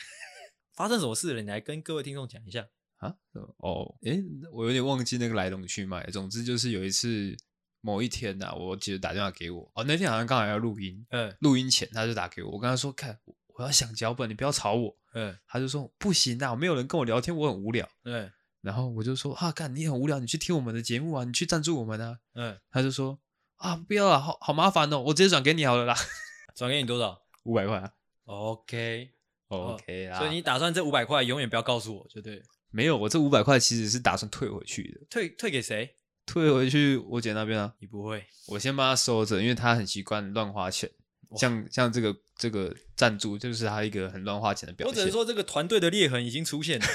[0.76, 1.40] 发生什么事了？
[1.40, 2.66] 你来跟各位听众讲一下。
[3.00, 3.14] 啊，
[3.58, 6.04] 哦，诶，我有点忘记那个来龙去脉。
[6.10, 7.36] 总之就是有一次
[7.80, 13.18] 某一天呐、啊，我姐打电话给我，哦，那天好像刚好要录音，嗯，录音前他就打给我，我跟他说，看，
[13.56, 23.18] 我要想脚本，你不要吵我，嗯，他就说不行啊，没有人跟我聊天，我很无聊，嗯，然后我就说，啊，干，你很无聊，你去听我们的节目啊，你去赞助我们啊，嗯，他就说，
[23.56, 25.94] 啊，不要了，好好麻烦哦，我直接转给你好了啦，
[26.54, 27.22] 转给你多少？
[27.44, 27.90] 五百块啊
[28.26, 29.10] ，OK，OK
[29.48, 32.42] OK 啦，所以你打算这五百块永远不要告诉我，就对。
[32.70, 35.00] 没有，我这五百块其实是打算退回去的。
[35.10, 35.96] 退退给谁？
[36.26, 37.74] 退回去我姐那边啊。
[37.80, 40.88] 你不会，我先帮她收着，因为她很习惯乱花钱。
[41.36, 44.90] 像像这个这个赞助，就是她一个很乱花钱的表现。
[44.90, 46.86] 我只能说，这个团队的裂痕已经出现了。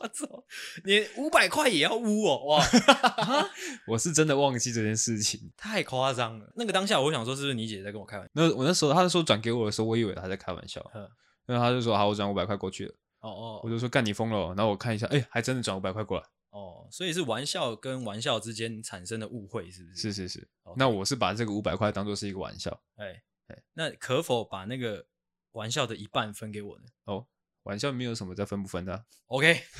[0.00, 0.44] 我操，
[0.84, 2.44] 你五百块也要污哦！
[2.46, 2.64] 哇
[3.88, 6.52] 我是真的忘记这件事情，太夸张了。
[6.56, 8.30] 那个当下，我想说，是不是你姐在跟我开玩笑？
[8.34, 10.84] 那我那时候，她说转给我的时候，我以为她在开玩笑。
[10.94, 11.08] 嗯，
[11.46, 16.24] 然后她就说：“好，我转五百块过去了。”哦哦，我就说干你疯了，然后我看一下，哎，还真的转五百块过来。
[16.50, 19.96] 哦，所以是玩笑跟玩笑之间产生的误会，是不是？
[19.96, 20.48] 是是是。
[20.76, 22.80] 那我是把这个五百块当做是一个玩笑。
[22.96, 25.06] 哎哎，那可否把那个
[25.52, 26.84] 玩笑的一半分给我呢？
[27.04, 27.26] 哦，
[27.64, 29.04] 玩笑没有什么再分不分的。
[29.26, 29.62] OK。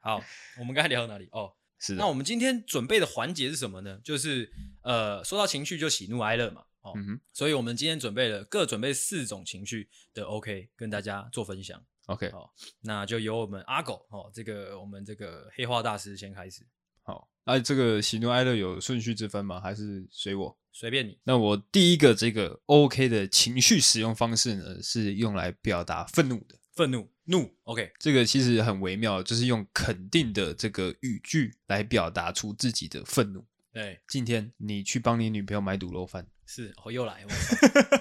[0.00, 0.22] 好，
[0.58, 1.28] 我们刚才聊到哪里？
[1.32, 1.94] 哦，是。
[1.94, 4.00] 那我们今天准备的环节是什么呢？
[4.04, 6.64] 就是呃，说到情绪就喜怒哀乐嘛。
[6.96, 11.82] 嗯哼，所以我们今天准备了各准备四种情绪的 OK，跟大家做分享。
[12.06, 16.66] OK，好，那就由我们阿狗哦，这个我们这个黑化大师先开始。
[17.02, 19.60] 好，那这个喜怒哀乐有顺序之分吗？
[19.60, 20.58] 还是随我？
[20.72, 21.18] 随便你。
[21.24, 26.56] 那我第一个这个 OK 的情绪使用方式呢，是用来表达愤怒的。
[26.72, 33.44] 愤怒，怒，OK，这个其实很微妙，就是用肯定的这个语句来表达出自己的愤怒。
[33.72, 36.26] 对，今天你去帮你女朋友买卤肉饭。
[36.50, 37.22] 是，我、哦、又来，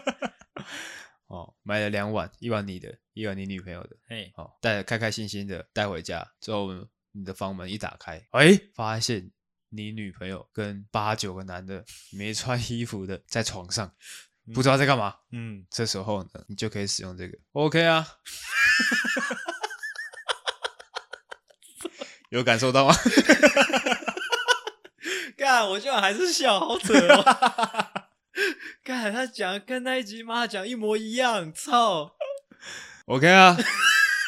[1.28, 6.70] 哦，买了两碗，一碗你的，一碗你女朋友的，哎，哦，带开开心心的带回家之后，
[7.12, 9.30] 你的房门一打开，哎，发现
[9.68, 11.84] 你女朋友跟八九个男的
[12.14, 13.94] 没穿衣服的在床上，
[14.48, 18.08] 嗯、不知道在干嘛，嗯，这时候呢，你就可以使用这个，OK 啊，
[22.32, 22.96] 有感受到吗？
[25.36, 28.07] 干，我居然还是笑，好扯哦！
[28.84, 32.15] 干，他讲跟那一集妈讲一模一样，操
[33.06, 33.58] ！OK 啊，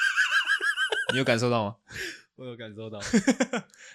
[1.13, 1.75] 你有感受到吗？
[2.35, 2.99] 我有感受到。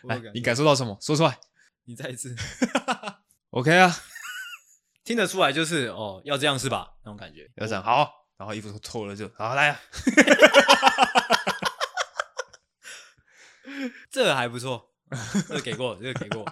[0.05, 0.97] 来，你感受到什么？
[1.01, 1.39] 说出来。
[1.87, 2.35] 你再一次。
[3.51, 3.95] OK 啊，
[5.05, 6.95] 听得出来就是哦，要这样是吧？
[7.05, 7.51] 那种感觉。
[7.57, 9.81] 要这样好，然后衣服脱脱了就好来啊。
[14.11, 14.95] 这个还不错，
[15.49, 16.45] 这个给过，这个给过，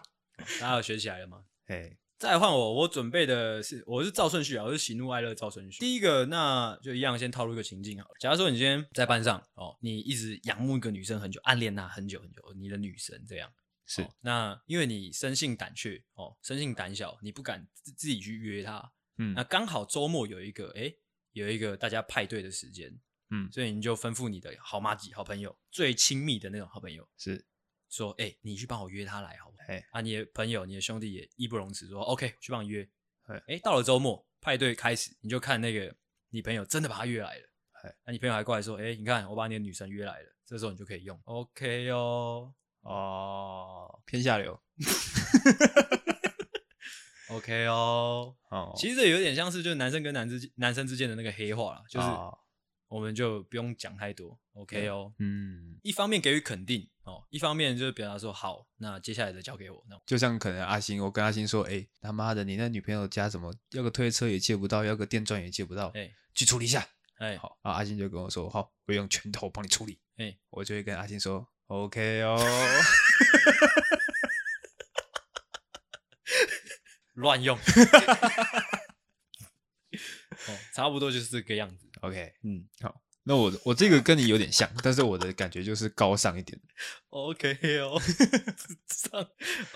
[0.61, 1.45] 大家有学起来了吗？
[1.67, 5.81] 哎，再换我，我准备的是，我是照顺序啊，我是喜怒哀乐照顺序。
[5.81, 8.07] 第一个，那就一样，先套入一个情境啊。
[8.21, 13.53] 假如说你今天在班上哦，你一直仰慕一个女生很久，暗恋她很久很久，你的女神这样
[13.87, 14.07] 是。
[14.21, 18.93] 那因为你生性胆怯哦，生性胆小，你不敢自自己去约她。
[19.19, 20.95] 嗯，那刚好周末有一个，哎，
[21.33, 23.01] 有一个大家派对的时间。
[23.31, 27.45] 嗯，所以你就吩咐你的好妈几、好朋友、最亲密的那种好朋友，是
[27.93, 29.65] 说，哎、欸，你去帮我约他来，好不好？
[29.69, 32.89] 哎，啊，你的朋友、你的兄弟也义不容辞，说，OK，去帮你约。
[33.27, 35.95] 哎、欸，到了周末派对开始，你就看那个
[36.31, 37.43] 你朋友真的把他约来了。
[37.83, 44.59] 哎，那你朋友还过来说，哎、欸，你看我把你的女神约来了，这时候你就可以用 OK 哦，哦，偏下流。
[47.29, 52.07] OK 哦，哦，其实这有点像是就是男生跟男之男生之间的那个黑话啦，就是。
[52.07, 52.39] 哦
[52.93, 55.15] 我们就不用讲太多，OK 哦。
[55.19, 59.83] 嗯，一方面给予肯定哦，一方面就是表达说好，那接下来的交给我。
[59.89, 66.87] 那就像可能阿星，我跟阿星说，哎、欸，他妈的，你那女朋友家怎么要个推车也借不到，要个电钻也借不到，哎、欸，去处理一下。
[67.17, 69.99] 哎、欸，好啊，阿星就跟我说，好，我用拳头帮你处理。
[70.19, 72.39] 哎、欸，我就会跟阿星说， OK 哦。
[77.15, 77.57] 乱用。
[80.49, 81.89] 哦，差不多就是这个样子。
[82.03, 86.61] OK，嗯，好，那我我这个跟你有点像，但是我的感觉就是高尚一点。
[87.11, 88.01] OK 哦，
[88.89, 89.21] 上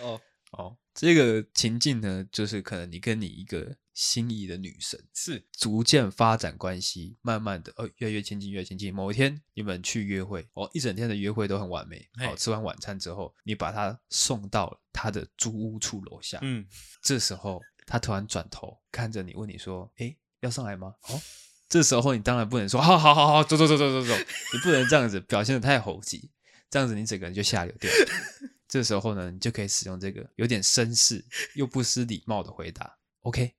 [0.00, 0.20] 哦
[0.52, 8.94] 哦，这个情境呢，就是可能你跟你一个心仪的女神是逐渐发展关系，慢慢的哦，越来越亲近，越亲近。
[8.94, 12.08] 某一天你们去约会，哦，一整天的约会都很完美。
[12.20, 16.38] 哦，吃完晚餐之后，你把她送到她的租屋处楼下。
[16.42, 16.66] 嗯，
[17.02, 21.20] 这时候她突然转头看着你，问你说：“诶，要上来吗？”哦。
[21.68, 24.14] 这时候你当然不能说好好好好走走走走走走，
[24.54, 26.30] 你不能这样子表现的太猴急，
[26.70, 27.90] 这样子你整个人就下流掉。
[28.68, 31.24] 这时候呢，你就可以使用这个有点绅士
[31.54, 33.54] 又不失礼貌的回答，OK？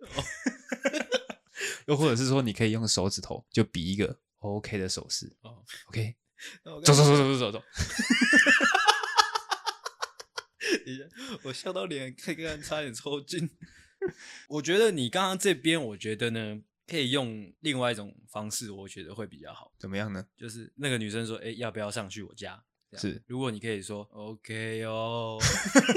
[1.86, 5.34] 又或者是说，你可以用手指头就比一个 OK 的手势
[5.88, 6.16] ，OK？
[6.64, 7.62] 走走走走走走走。
[11.44, 13.50] 我笑到脸可以差点抽筋。
[14.48, 16.62] 我觉得你刚刚这边，我觉得呢。
[16.86, 19.72] 可以用另外一种方式，我觉得会比较好。
[19.78, 20.26] 怎么样呢？
[20.36, 22.62] 就是那个女生说：“哎、欸，要不要上去我家？”
[22.98, 25.38] 是，如果你可以说 “OK 哦”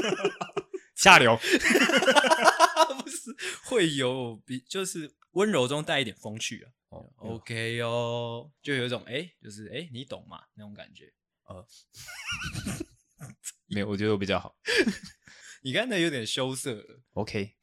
[0.95, 6.71] 下流，不是会有比就是温柔中带一点风趣啊。
[6.89, 10.41] 哦，OK 哦，就有一种哎、欸，就是哎、欸，你懂嘛？
[10.53, 11.11] 那种感觉。
[11.43, 11.67] 呃，
[13.67, 14.55] 没有，我觉得我比较好。
[15.63, 16.81] 你刚才有点羞涩。
[17.13, 17.55] OK，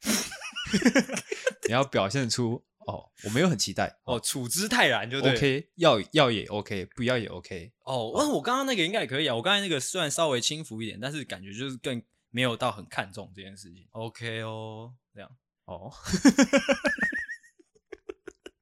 [1.67, 2.63] 你要表现出。
[2.85, 7.71] 哦，我没有很期待哦，处之泰然就对，OK，要要也 OK，不要也 OK。
[7.85, 13.87] 哦，我我刚刚那个应该也可以啊，我刚才那个虽然稍微轻浮一点，但是感觉就是更没有到很看重这件事情。
[13.91, 15.29] OK 哦，这样
[15.65, 15.91] 哦。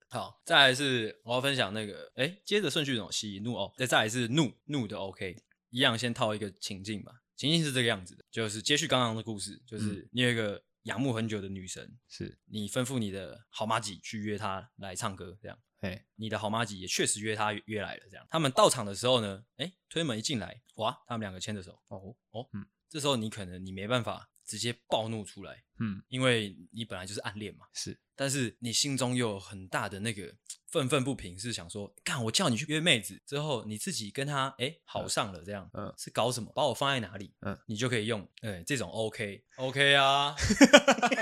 [0.09, 5.35] 好，再来是我要分享那个，哎，接着顺序怎么喜怒哦，再再来是怒怒的 OK，
[5.69, 10.61] 一样先套一个情境吧，情境是这个样子的，就是接续刚刚的故事，就是你有一个。
[10.83, 12.39] 仰慕很久的女神，是。
[12.45, 30.35] 你吩咐你的好妈吉去约她来唱歌，这样，哎，你的好妈吉也确实约她约来了，这样，他们到场的时候呢，哎，推门一进来，哇，他们两个牵着手，哦哦，嗯，这时候你可能你没办法直接暴怒出来，嗯，因为你本来就是暗恋嘛，是，但是你心中又有很大的那个
[30.69, 36.51] 愤愤不平，是想说，干，我叫你去约妹子之后，你自己跟她哎好上了，这样，嗯，是搞什么？
[36.53, 37.33] 把我放在哪里？
[37.39, 40.35] 嗯，你就可以用，哎，这种 OK OK 啊，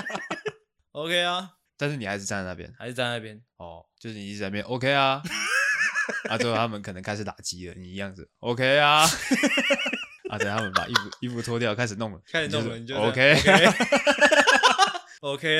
[0.93, 5.21] OK 啊，但是你还是站在那边，还是站在那边，哦，就是你一直在那边 OK 啊，
[6.27, 9.07] 啊，最后他们可能开始打击了，你一样子 OK 啊。
[10.29, 10.37] 啊！
[10.37, 13.43] 等他们把衣服衣服脱掉，开始弄了，开始弄了，你就 OK，OK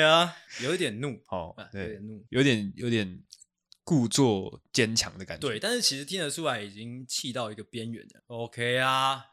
[0.02, 3.20] 啊，有一点怒， 哦，对，有点怒，有点有点
[3.84, 9.24] 故作坚强的感觉，对，但是其实听得出来已经气到一个边缘了，OK 啊，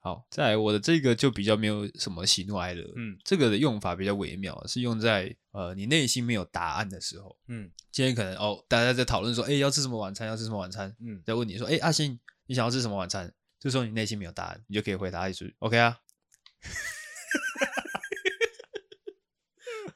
[0.00, 10.26] 好，再来我的这个就比较没有什么喜怒哀乐，嗯，这个的用法比较微妙，是用在呃你内心没有答案的时候，嗯，今天可能哦大家在讨论说，哎，要吃什么晚餐？
[10.26, 10.94] 要吃什么晚餐？
[11.00, 13.32] 嗯，在问你说，哎，阿星，你想要吃什么晚餐？
[13.66, 15.98] 这时候你内心没有答案，你就可以回答一句 “OK 啊”。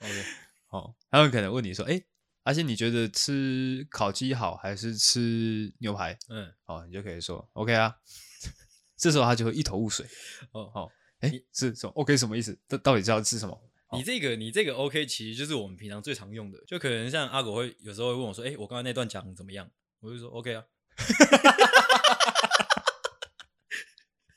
[0.00, 0.24] OK，
[0.66, 2.02] 好，他们可能问你说：“哎，
[2.42, 7.94] 阿信，你觉得吃烤鸡好还是吃牛排？”嗯，好，你就可以说 “OK 啊”。
[8.98, 10.04] 这时候他就会一头雾水。
[10.50, 10.90] 哦，好，
[11.20, 12.58] 哎，是什么？OK 什么意思？
[12.66, 13.56] 这到底是要吃什么？
[13.92, 19.70] 你这个，你这个 OK，其实就是我们平常最常用的，就可能像阿狗会有时候会问我说：“哎，我刚才那段讲怎么样？”
[20.02, 20.64] 我就说：“OK 啊。”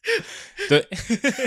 [0.68, 0.88] 对，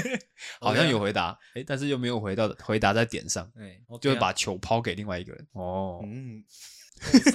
[0.61, 5.47] 好像有回答，哎，但是又没有回到回答在点上，哎，就是把球抛给另外一个人。
[5.53, 6.43] 哦，嗯，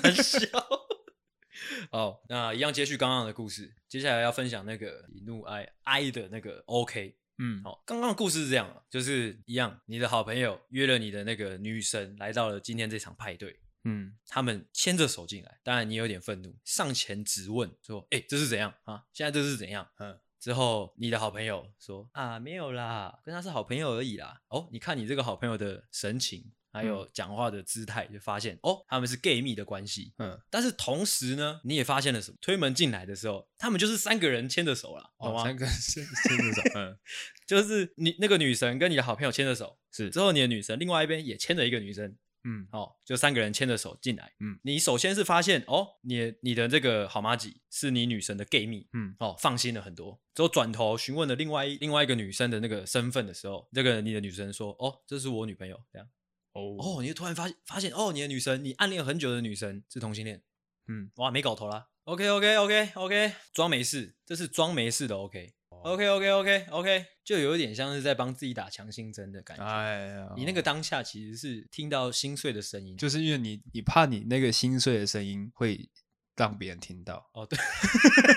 [0.04, 0.48] 很笑。
[1.92, 7.16] 哦，那一样接续刚刚的故事，接下来要分享那个喜怒哀哀的那个 OK。
[7.38, 13.60] 嗯，好，刚刚的故事是这样，就是一样，你的好朋友约了你的那个女神来到了今天这场派对。
[13.84, 19.06] 嗯，他们牵着手进来，当然你有点愤怒，上前质问说：“哎，这是怎样啊？
[19.14, 20.20] 现在这是怎样？”嗯。
[20.42, 30.14] 之后，你的好朋友说：“啊，没有啦，跟他是好朋友而已啦。”哦，你看你这个好朋友的神情，还有讲话的姿态，就发现哦，他们是 gay 蜜的关系。
[30.18, 32.38] 嗯，但是同时呢，你也发现了什么？
[32.42, 35.44] 推门进来的时候，他们就是三个人牵着手了，懂吗？
[35.44, 36.98] 三个人牵着手，嗯，
[37.46, 42.18] 就是你那个女神跟你的好朋友牵着手，是之后你的女神另外一边也牵着一个女生。
[42.44, 44.34] 嗯，哦，就三个人牵着手进来。
[44.40, 48.88] 嗯，你首先是发现哦，你你的这个好妈吉是你女神的 gay 蜜。
[48.94, 50.20] 嗯，哦，放心了很多。
[50.34, 56.08] 之后转头询问了另外一另外一个女生的那个身份的时候，这个你的女神说：“哦，这是我女朋友。”这样。
[56.54, 60.44] 哦哦，你就突然发现发现哦，你的女神，你暗恋很久的女神是同性恋。
[60.88, 61.90] 嗯，哇，没搞头啦。
[62.06, 65.54] OK OK OK OK，装没事，这是装没事的 OK。
[65.84, 69.64] OK OK OK OK，就有一点像是在帮自己打强心针的感觉。
[69.64, 75.90] 哎呀，你那个当下其实是听到心碎的声音，就是因为你你怕你那个心碎的声音会
[76.36, 77.30] 让别人听到。
[77.34, 77.58] 哦，对，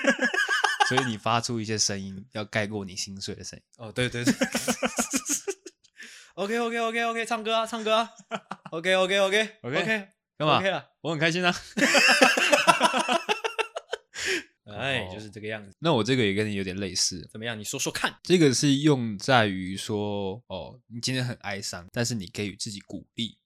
[0.89, 3.63] 所以你发出一些声音要盖过你心碎的声音。
[3.77, 4.33] 哦，对对对。
[6.35, 8.09] OK OK OK OK，唱歌啊，唱歌啊。
[8.71, 11.55] OK OK OK OK OK，干嘛？OK 了，我很开心啊。
[14.75, 15.71] 哎，就是这个样子。
[15.79, 17.57] 那我这个也跟你有点类似，怎么样？
[17.57, 18.15] 你说说看。
[18.23, 23.37] 这个是用在于说，哦，你今天很哀伤，但是你给予自己鼓励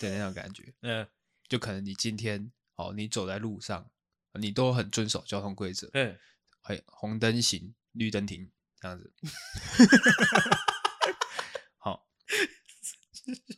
[0.00, 0.72] 的那种感觉。
[0.82, 1.06] 嗯，
[1.48, 3.90] 就可能你今天，哦，你走在路上，
[4.38, 5.88] 你都很遵守交通规则。
[5.94, 6.16] 嗯，
[6.62, 9.12] 哎，红灯行，绿灯停，这样子。
[11.78, 12.06] 好，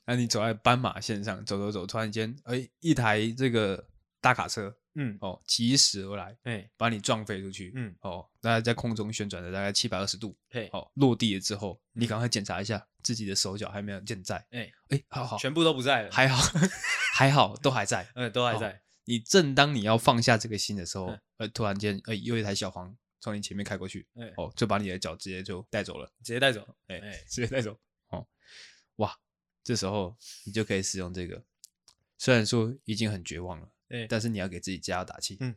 [0.04, 3.88] 那你走在斑马线上，走走走，突然间，哎，一台这个
[4.20, 4.76] 大卡车。
[4.96, 5.16] 嗯。
[5.20, 7.94] 哦，疾驶而来，哎、欸，把你撞飞出去，嗯。
[8.00, 16.42] 哦，大概在空中旋转了大概七百二十度，嘿，哦，落地了之后，你赶快检查一下自己的手脚还没有健在，哎、欸、哎、欸，好好，全部都不在了，还好
[17.14, 18.58] 还好都还在， 嗯，都还。
[18.58, 18.72] 在。
[18.72, 27.78] 哦、你正当你要放下这个心的时候，呃、嗯，突然间，哎、欸，又一台小黄从你前面开过去，哎、欸，哦，就把你的脚直接就带走了，直接带走，哎、欸、直接带走，
[28.08, 28.26] 哦，
[28.96, 29.16] 哇，
[29.62, 31.44] 这时候你就可以使用这个，
[32.18, 33.68] 虽然说已经很绝望了。
[33.88, 35.36] 对，但是你要给自己加油打气。
[35.40, 35.54] 嗯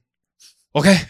[0.72, 0.92] ，OK。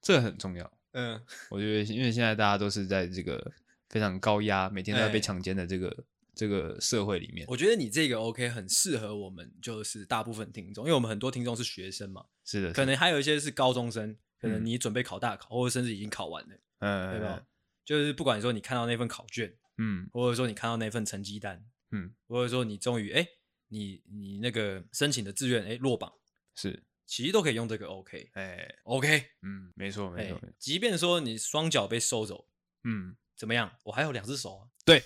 [0.00, 0.72] 这很重要。
[0.92, 1.20] 嗯，
[1.50, 3.52] 我觉得，因为现在大家都是在这个
[3.88, 7.44] 非常高压，每天都要被强奸的这个、欸、这个社会里面。
[7.48, 12.24] 我觉得你这个 OK 很适合我们，就是大部分听众，因为我们很多听众是学生嘛。
[12.44, 14.16] 是的，可能还有一些是高中生。
[14.40, 17.42] 可能你准备考大考，或者甚至已经考完了，嗯，对吧？
[17.84, 23.26] 就是不管说你看到那份考卷，嗯，或者说你看到那份成绩单，嗯，或者说你终于哎，
[23.68, 26.12] 你你那个申请的志愿哎落榜，
[26.54, 32.48] 是，其实都可以用这个 OK，哎，OK，嗯，没错没错，即便说你双脚被收走，
[32.84, 33.70] 嗯，怎么样？
[33.84, 35.02] 我还有两只手啊，对，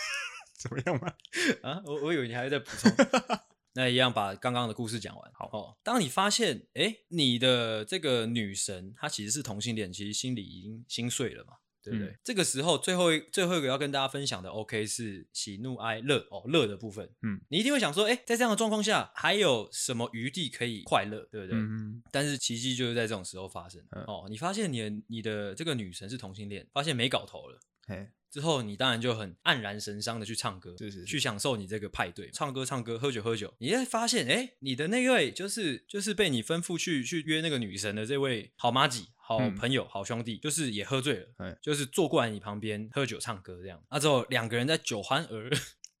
[0.58, 1.14] 怎么样嘛？
[1.62, 2.90] 啊，我我以为你还在补充。
[3.74, 5.32] 那一样把刚刚的故事讲完。
[5.34, 12.08] 好哦，当你发现，哎，你的这个女神她其实是同性恋，其实心里已经心碎了嘛，对不对？
[12.08, 17.04] 嗯、这个时候，最后一最后一个要跟大家分享的，OK，是喜怒哀乐哦，乐的部分。
[17.22, 21.58] 嗯，你一定会想说，哎，在这样的状况下，还有什么余地可以快乐，对不对？
[21.58, 23.84] 嗯，但是奇迹就是在这种时候发生。
[23.90, 27.58] 嗯、哦，你发现你的你的这个女神是同性恋，发现没搞头了。
[27.86, 28.08] 嘿。
[28.30, 33.54] 之后，你当然就很黯然神伤的去唱歌，是是是，去享受你这个派对，唱歌唱歌，喝酒喝酒。
[33.58, 43.80] 你会发现，哎，你的那位就是就是被你吩咐去去约那个女神的这位好妈吉、好朋友、嗯、好兄弟，就是也喝醉了，嗯、就是坐过来你旁边喝酒唱歌这样。
[43.88, 45.48] 啊，之后两个人在酒酣耳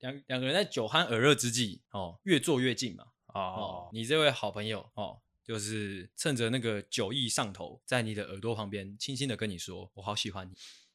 [0.00, 3.04] 两两个人在酒酣耳热之际，哦，越坐越近嘛。
[3.28, 10.54] 哦，哦，你这位好朋友，哦，就是趁着那个酒意上头，在你的耳朵旁边轻轻的跟你说：“我好喜欢你。”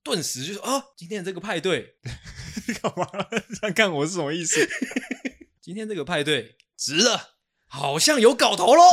[0.09, 1.97] 顿时就说：“啊，今天这个派对
[2.81, 3.07] 干嘛？
[3.61, 4.67] 这样看我是什么意思？
[5.61, 7.37] 今天这个派对值了，
[7.67, 8.83] 好像有搞头喽。”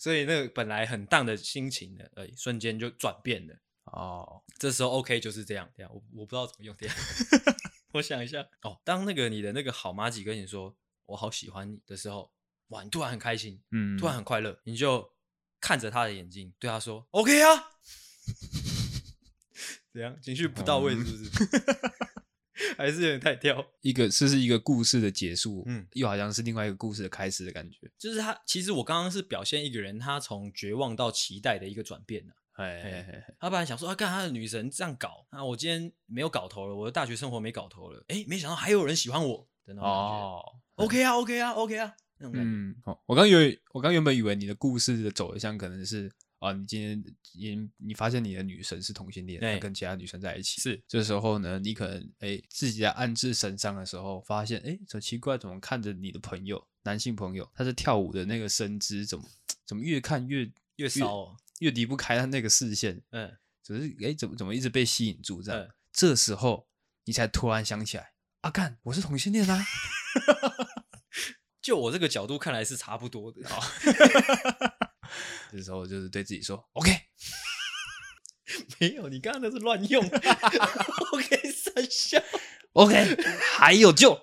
[0.00, 3.54] 所以那个本来很荡的心情呢，哎，瞬间就转变了。
[3.84, 6.96] 哦，这时候 OK 就是这样，这样我我不知道怎么用这样。
[7.92, 10.74] 我想一下，哦，当那个你的那个好妈吉跟你说
[11.06, 12.32] “我好喜欢你”的时候，
[12.68, 15.12] 哇，你突然很开心，嗯，突然很快乐，你就
[15.60, 17.70] 看着他的眼睛，对他说 “OK 啊”，
[19.92, 20.16] 怎样？
[20.22, 21.24] 情绪不到位是不是？
[21.24, 23.64] 嗯、 还是有点太跳？
[23.80, 27.90] 一个这是一个故事的结束，嗯，又好像是另外一个故事的开始的感觉。
[27.98, 32.32] 就是他，其实我刚刚是表现一个人他从绝望到期待的一个转变呢。
[32.54, 39.82] 哎，他本来想说，啊，干他的女神这样搞，啊，我今天没有搞头了，我的大学生活没搞头了，哎，没想到还有人喜欢我真的。
[39.82, 40.40] 哦
[40.74, 42.48] ，OK 啊，OK 啊，OK 啊，那种感觉。
[42.48, 46.12] 嗯，好，我刚以为，我刚原本以为你的故事的走向可能是，
[46.42, 59.24] 啊，你今天你你发现你的女神是同性恋，她跟其他女生在一起，是，这时候呢，你可能哎自己在暗自神伤的时候，发现，哎，怎么奇怪，怎么看着你的朋友，男性朋友，他在跳舞的那个身姿，怎么
[59.64, 61.36] 怎么越看越越骚哦。
[61.60, 63.32] 又离不开他那个视线，嗯，
[63.62, 65.62] 只是哎，怎么怎么一直被吸引住这样？
[65.62, 66.66] 嗯、这时候
[67.04, 69.64] 你才突然想起来，啊，干，我是同性恋啊！
[71.62, 73.48] 就我这个角度看来是差不多的。
[73.48, 73.62] 好，
[75.50, 76.90] 这时候就是对自己说，OK，
[78.78, 80.04] 没有，你刚刚那是乱用，
[81.12, 82.22] OK，三笑
[82.72, 83.16] ，OK，
[83.56, 84.20] 还有救，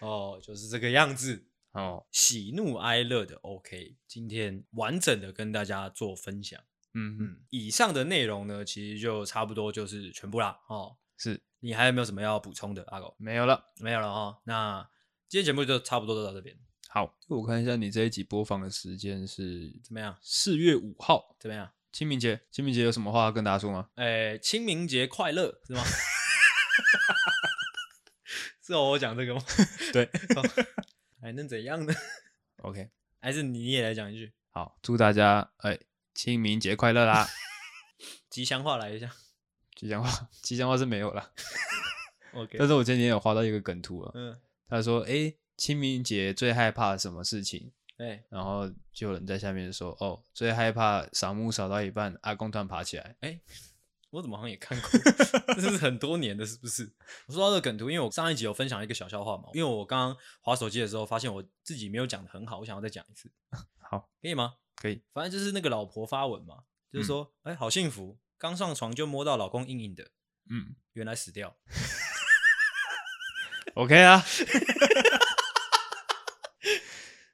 [0.00, 1.48] 哦，就是这个样子。
[1.72, 6.60] 哦，喜怒哀乐的 OK，今天完整的跟大家做分享。
[6.92, 10.60] 嗯嗯，以上的内容呢，其实就差不多就是全部啦。
[10.68, 13.16] 哦，是你还有没有什么要补充的，阿狗？
[13.18, 14.42] 没有了，没有了哦。
[14.44, 14.86] 那
[15.30, 16.54] 今天节目就差不多就到这边。
[16.94, 20.14] 好，我看一下你这一集播放的时间是怎么样？
[20.20, 21.72] 四月五号怎么样？
[21.90, 23.88] 清明节，清明节有什么话要跟大家说吗？
[23.94, 25.82] 诶，清明节快乐是吗？
[28.60, 29.40] 是我讲这个吗？
[29.94, 30.06] 对。
[31.22, 31.94] 还能怎样呢
[32.58, 32.90] ？OK，
[33.22, 34.34] 还是你也来讲一句。
[34.50, 35.78] 好，祝大家哎，
[36.12, 37.26] 清明节快乐啦！
[38.28, 39.10] 吉祥话来一下。
[39.74, 41.32] 吉祥话，吉祥话是没有了。
[42.34, 44.12] OK，但是我今天有画到一个梗图啊。
[44.14, 44.38] 嗯。
[44.68, 53.40] 他说：“哎，清明节最害怕什么事情？”哎，然后就有人在下面说：“哦，最害怕扫墓扫到一半，阿公突然爬起来。”哎。
[54.10, 54.90] 我怎么好像也看过？
[55.56, 56.92] 这是很多年的，是不是？
[57.24, 59.44] 我说到这个梗图，因为我上一集有分享一个小笑话嘛。
[59.54, 63.32] 因为我刚刚滑手机的时候，发现我自己没有讲的很好，我想要再讲一次。
[63.90, 64.56] 好，可以吗？
[64.76, 65.00] 可以。
[65.14, 70.10] 反正就是那个老婆发文嘛，就是说，哎、好幸福，刚上床就摸到老公硬硬的。
[70.50, 71.56] 嗯，原来死掉。
[73.72, 74.22] OK 啊。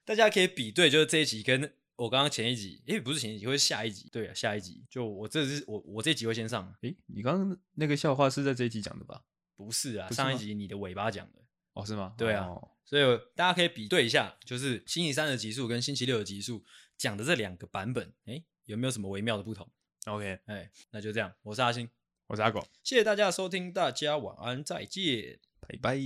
[0.08, 1.70] 大家可以比对，就是这一集跟。
[1.96, 4.08] 我刚刚前一集，诶，不是前一集，会是下一集。
[4.10, 6.72] 对啊，下一集就我这是我我这集会先上。
[6.80, 9.20] 诶，你刚刚那个笑话是在这一集讲的吧？
[9.54, 11.40] 不是啊，是上一集你的尾巴讲的。
[11.74, 12.14] 哦，是吗？
[12.16, 13.02] 对啊，哦、所以
[13.34, 16.64] 大家可以比对一下，就是星期三的集数跟星期六的集数
[16.96, 19.68] 讲的这两个版本，诶，有没有什么微妙的不同
[20.06, 21.30] ？OK，哎，那就这样。
[21.42, 21.86] 我是阿星，
[22.28, 25.98] 我是阿狗，谢谢大家的收听，大家晚安，再见，拜拜。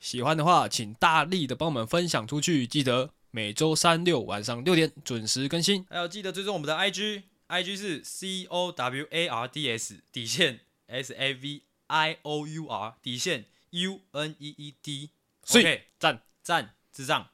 [0.00, 3.14] 喜欢的话，请大力的帮我们分享出去，记得。
[3.30, 12.46] 每周三六晚上六点准时更新，还要记得追踪我们的 IG，IG 是 C O W A R D S 底线 S A V I O
[12.46, 15.10] U R 底线 U N E E D，
[15.44, 16.22] 所以赞。
[16.42, 17.29] 赞智障。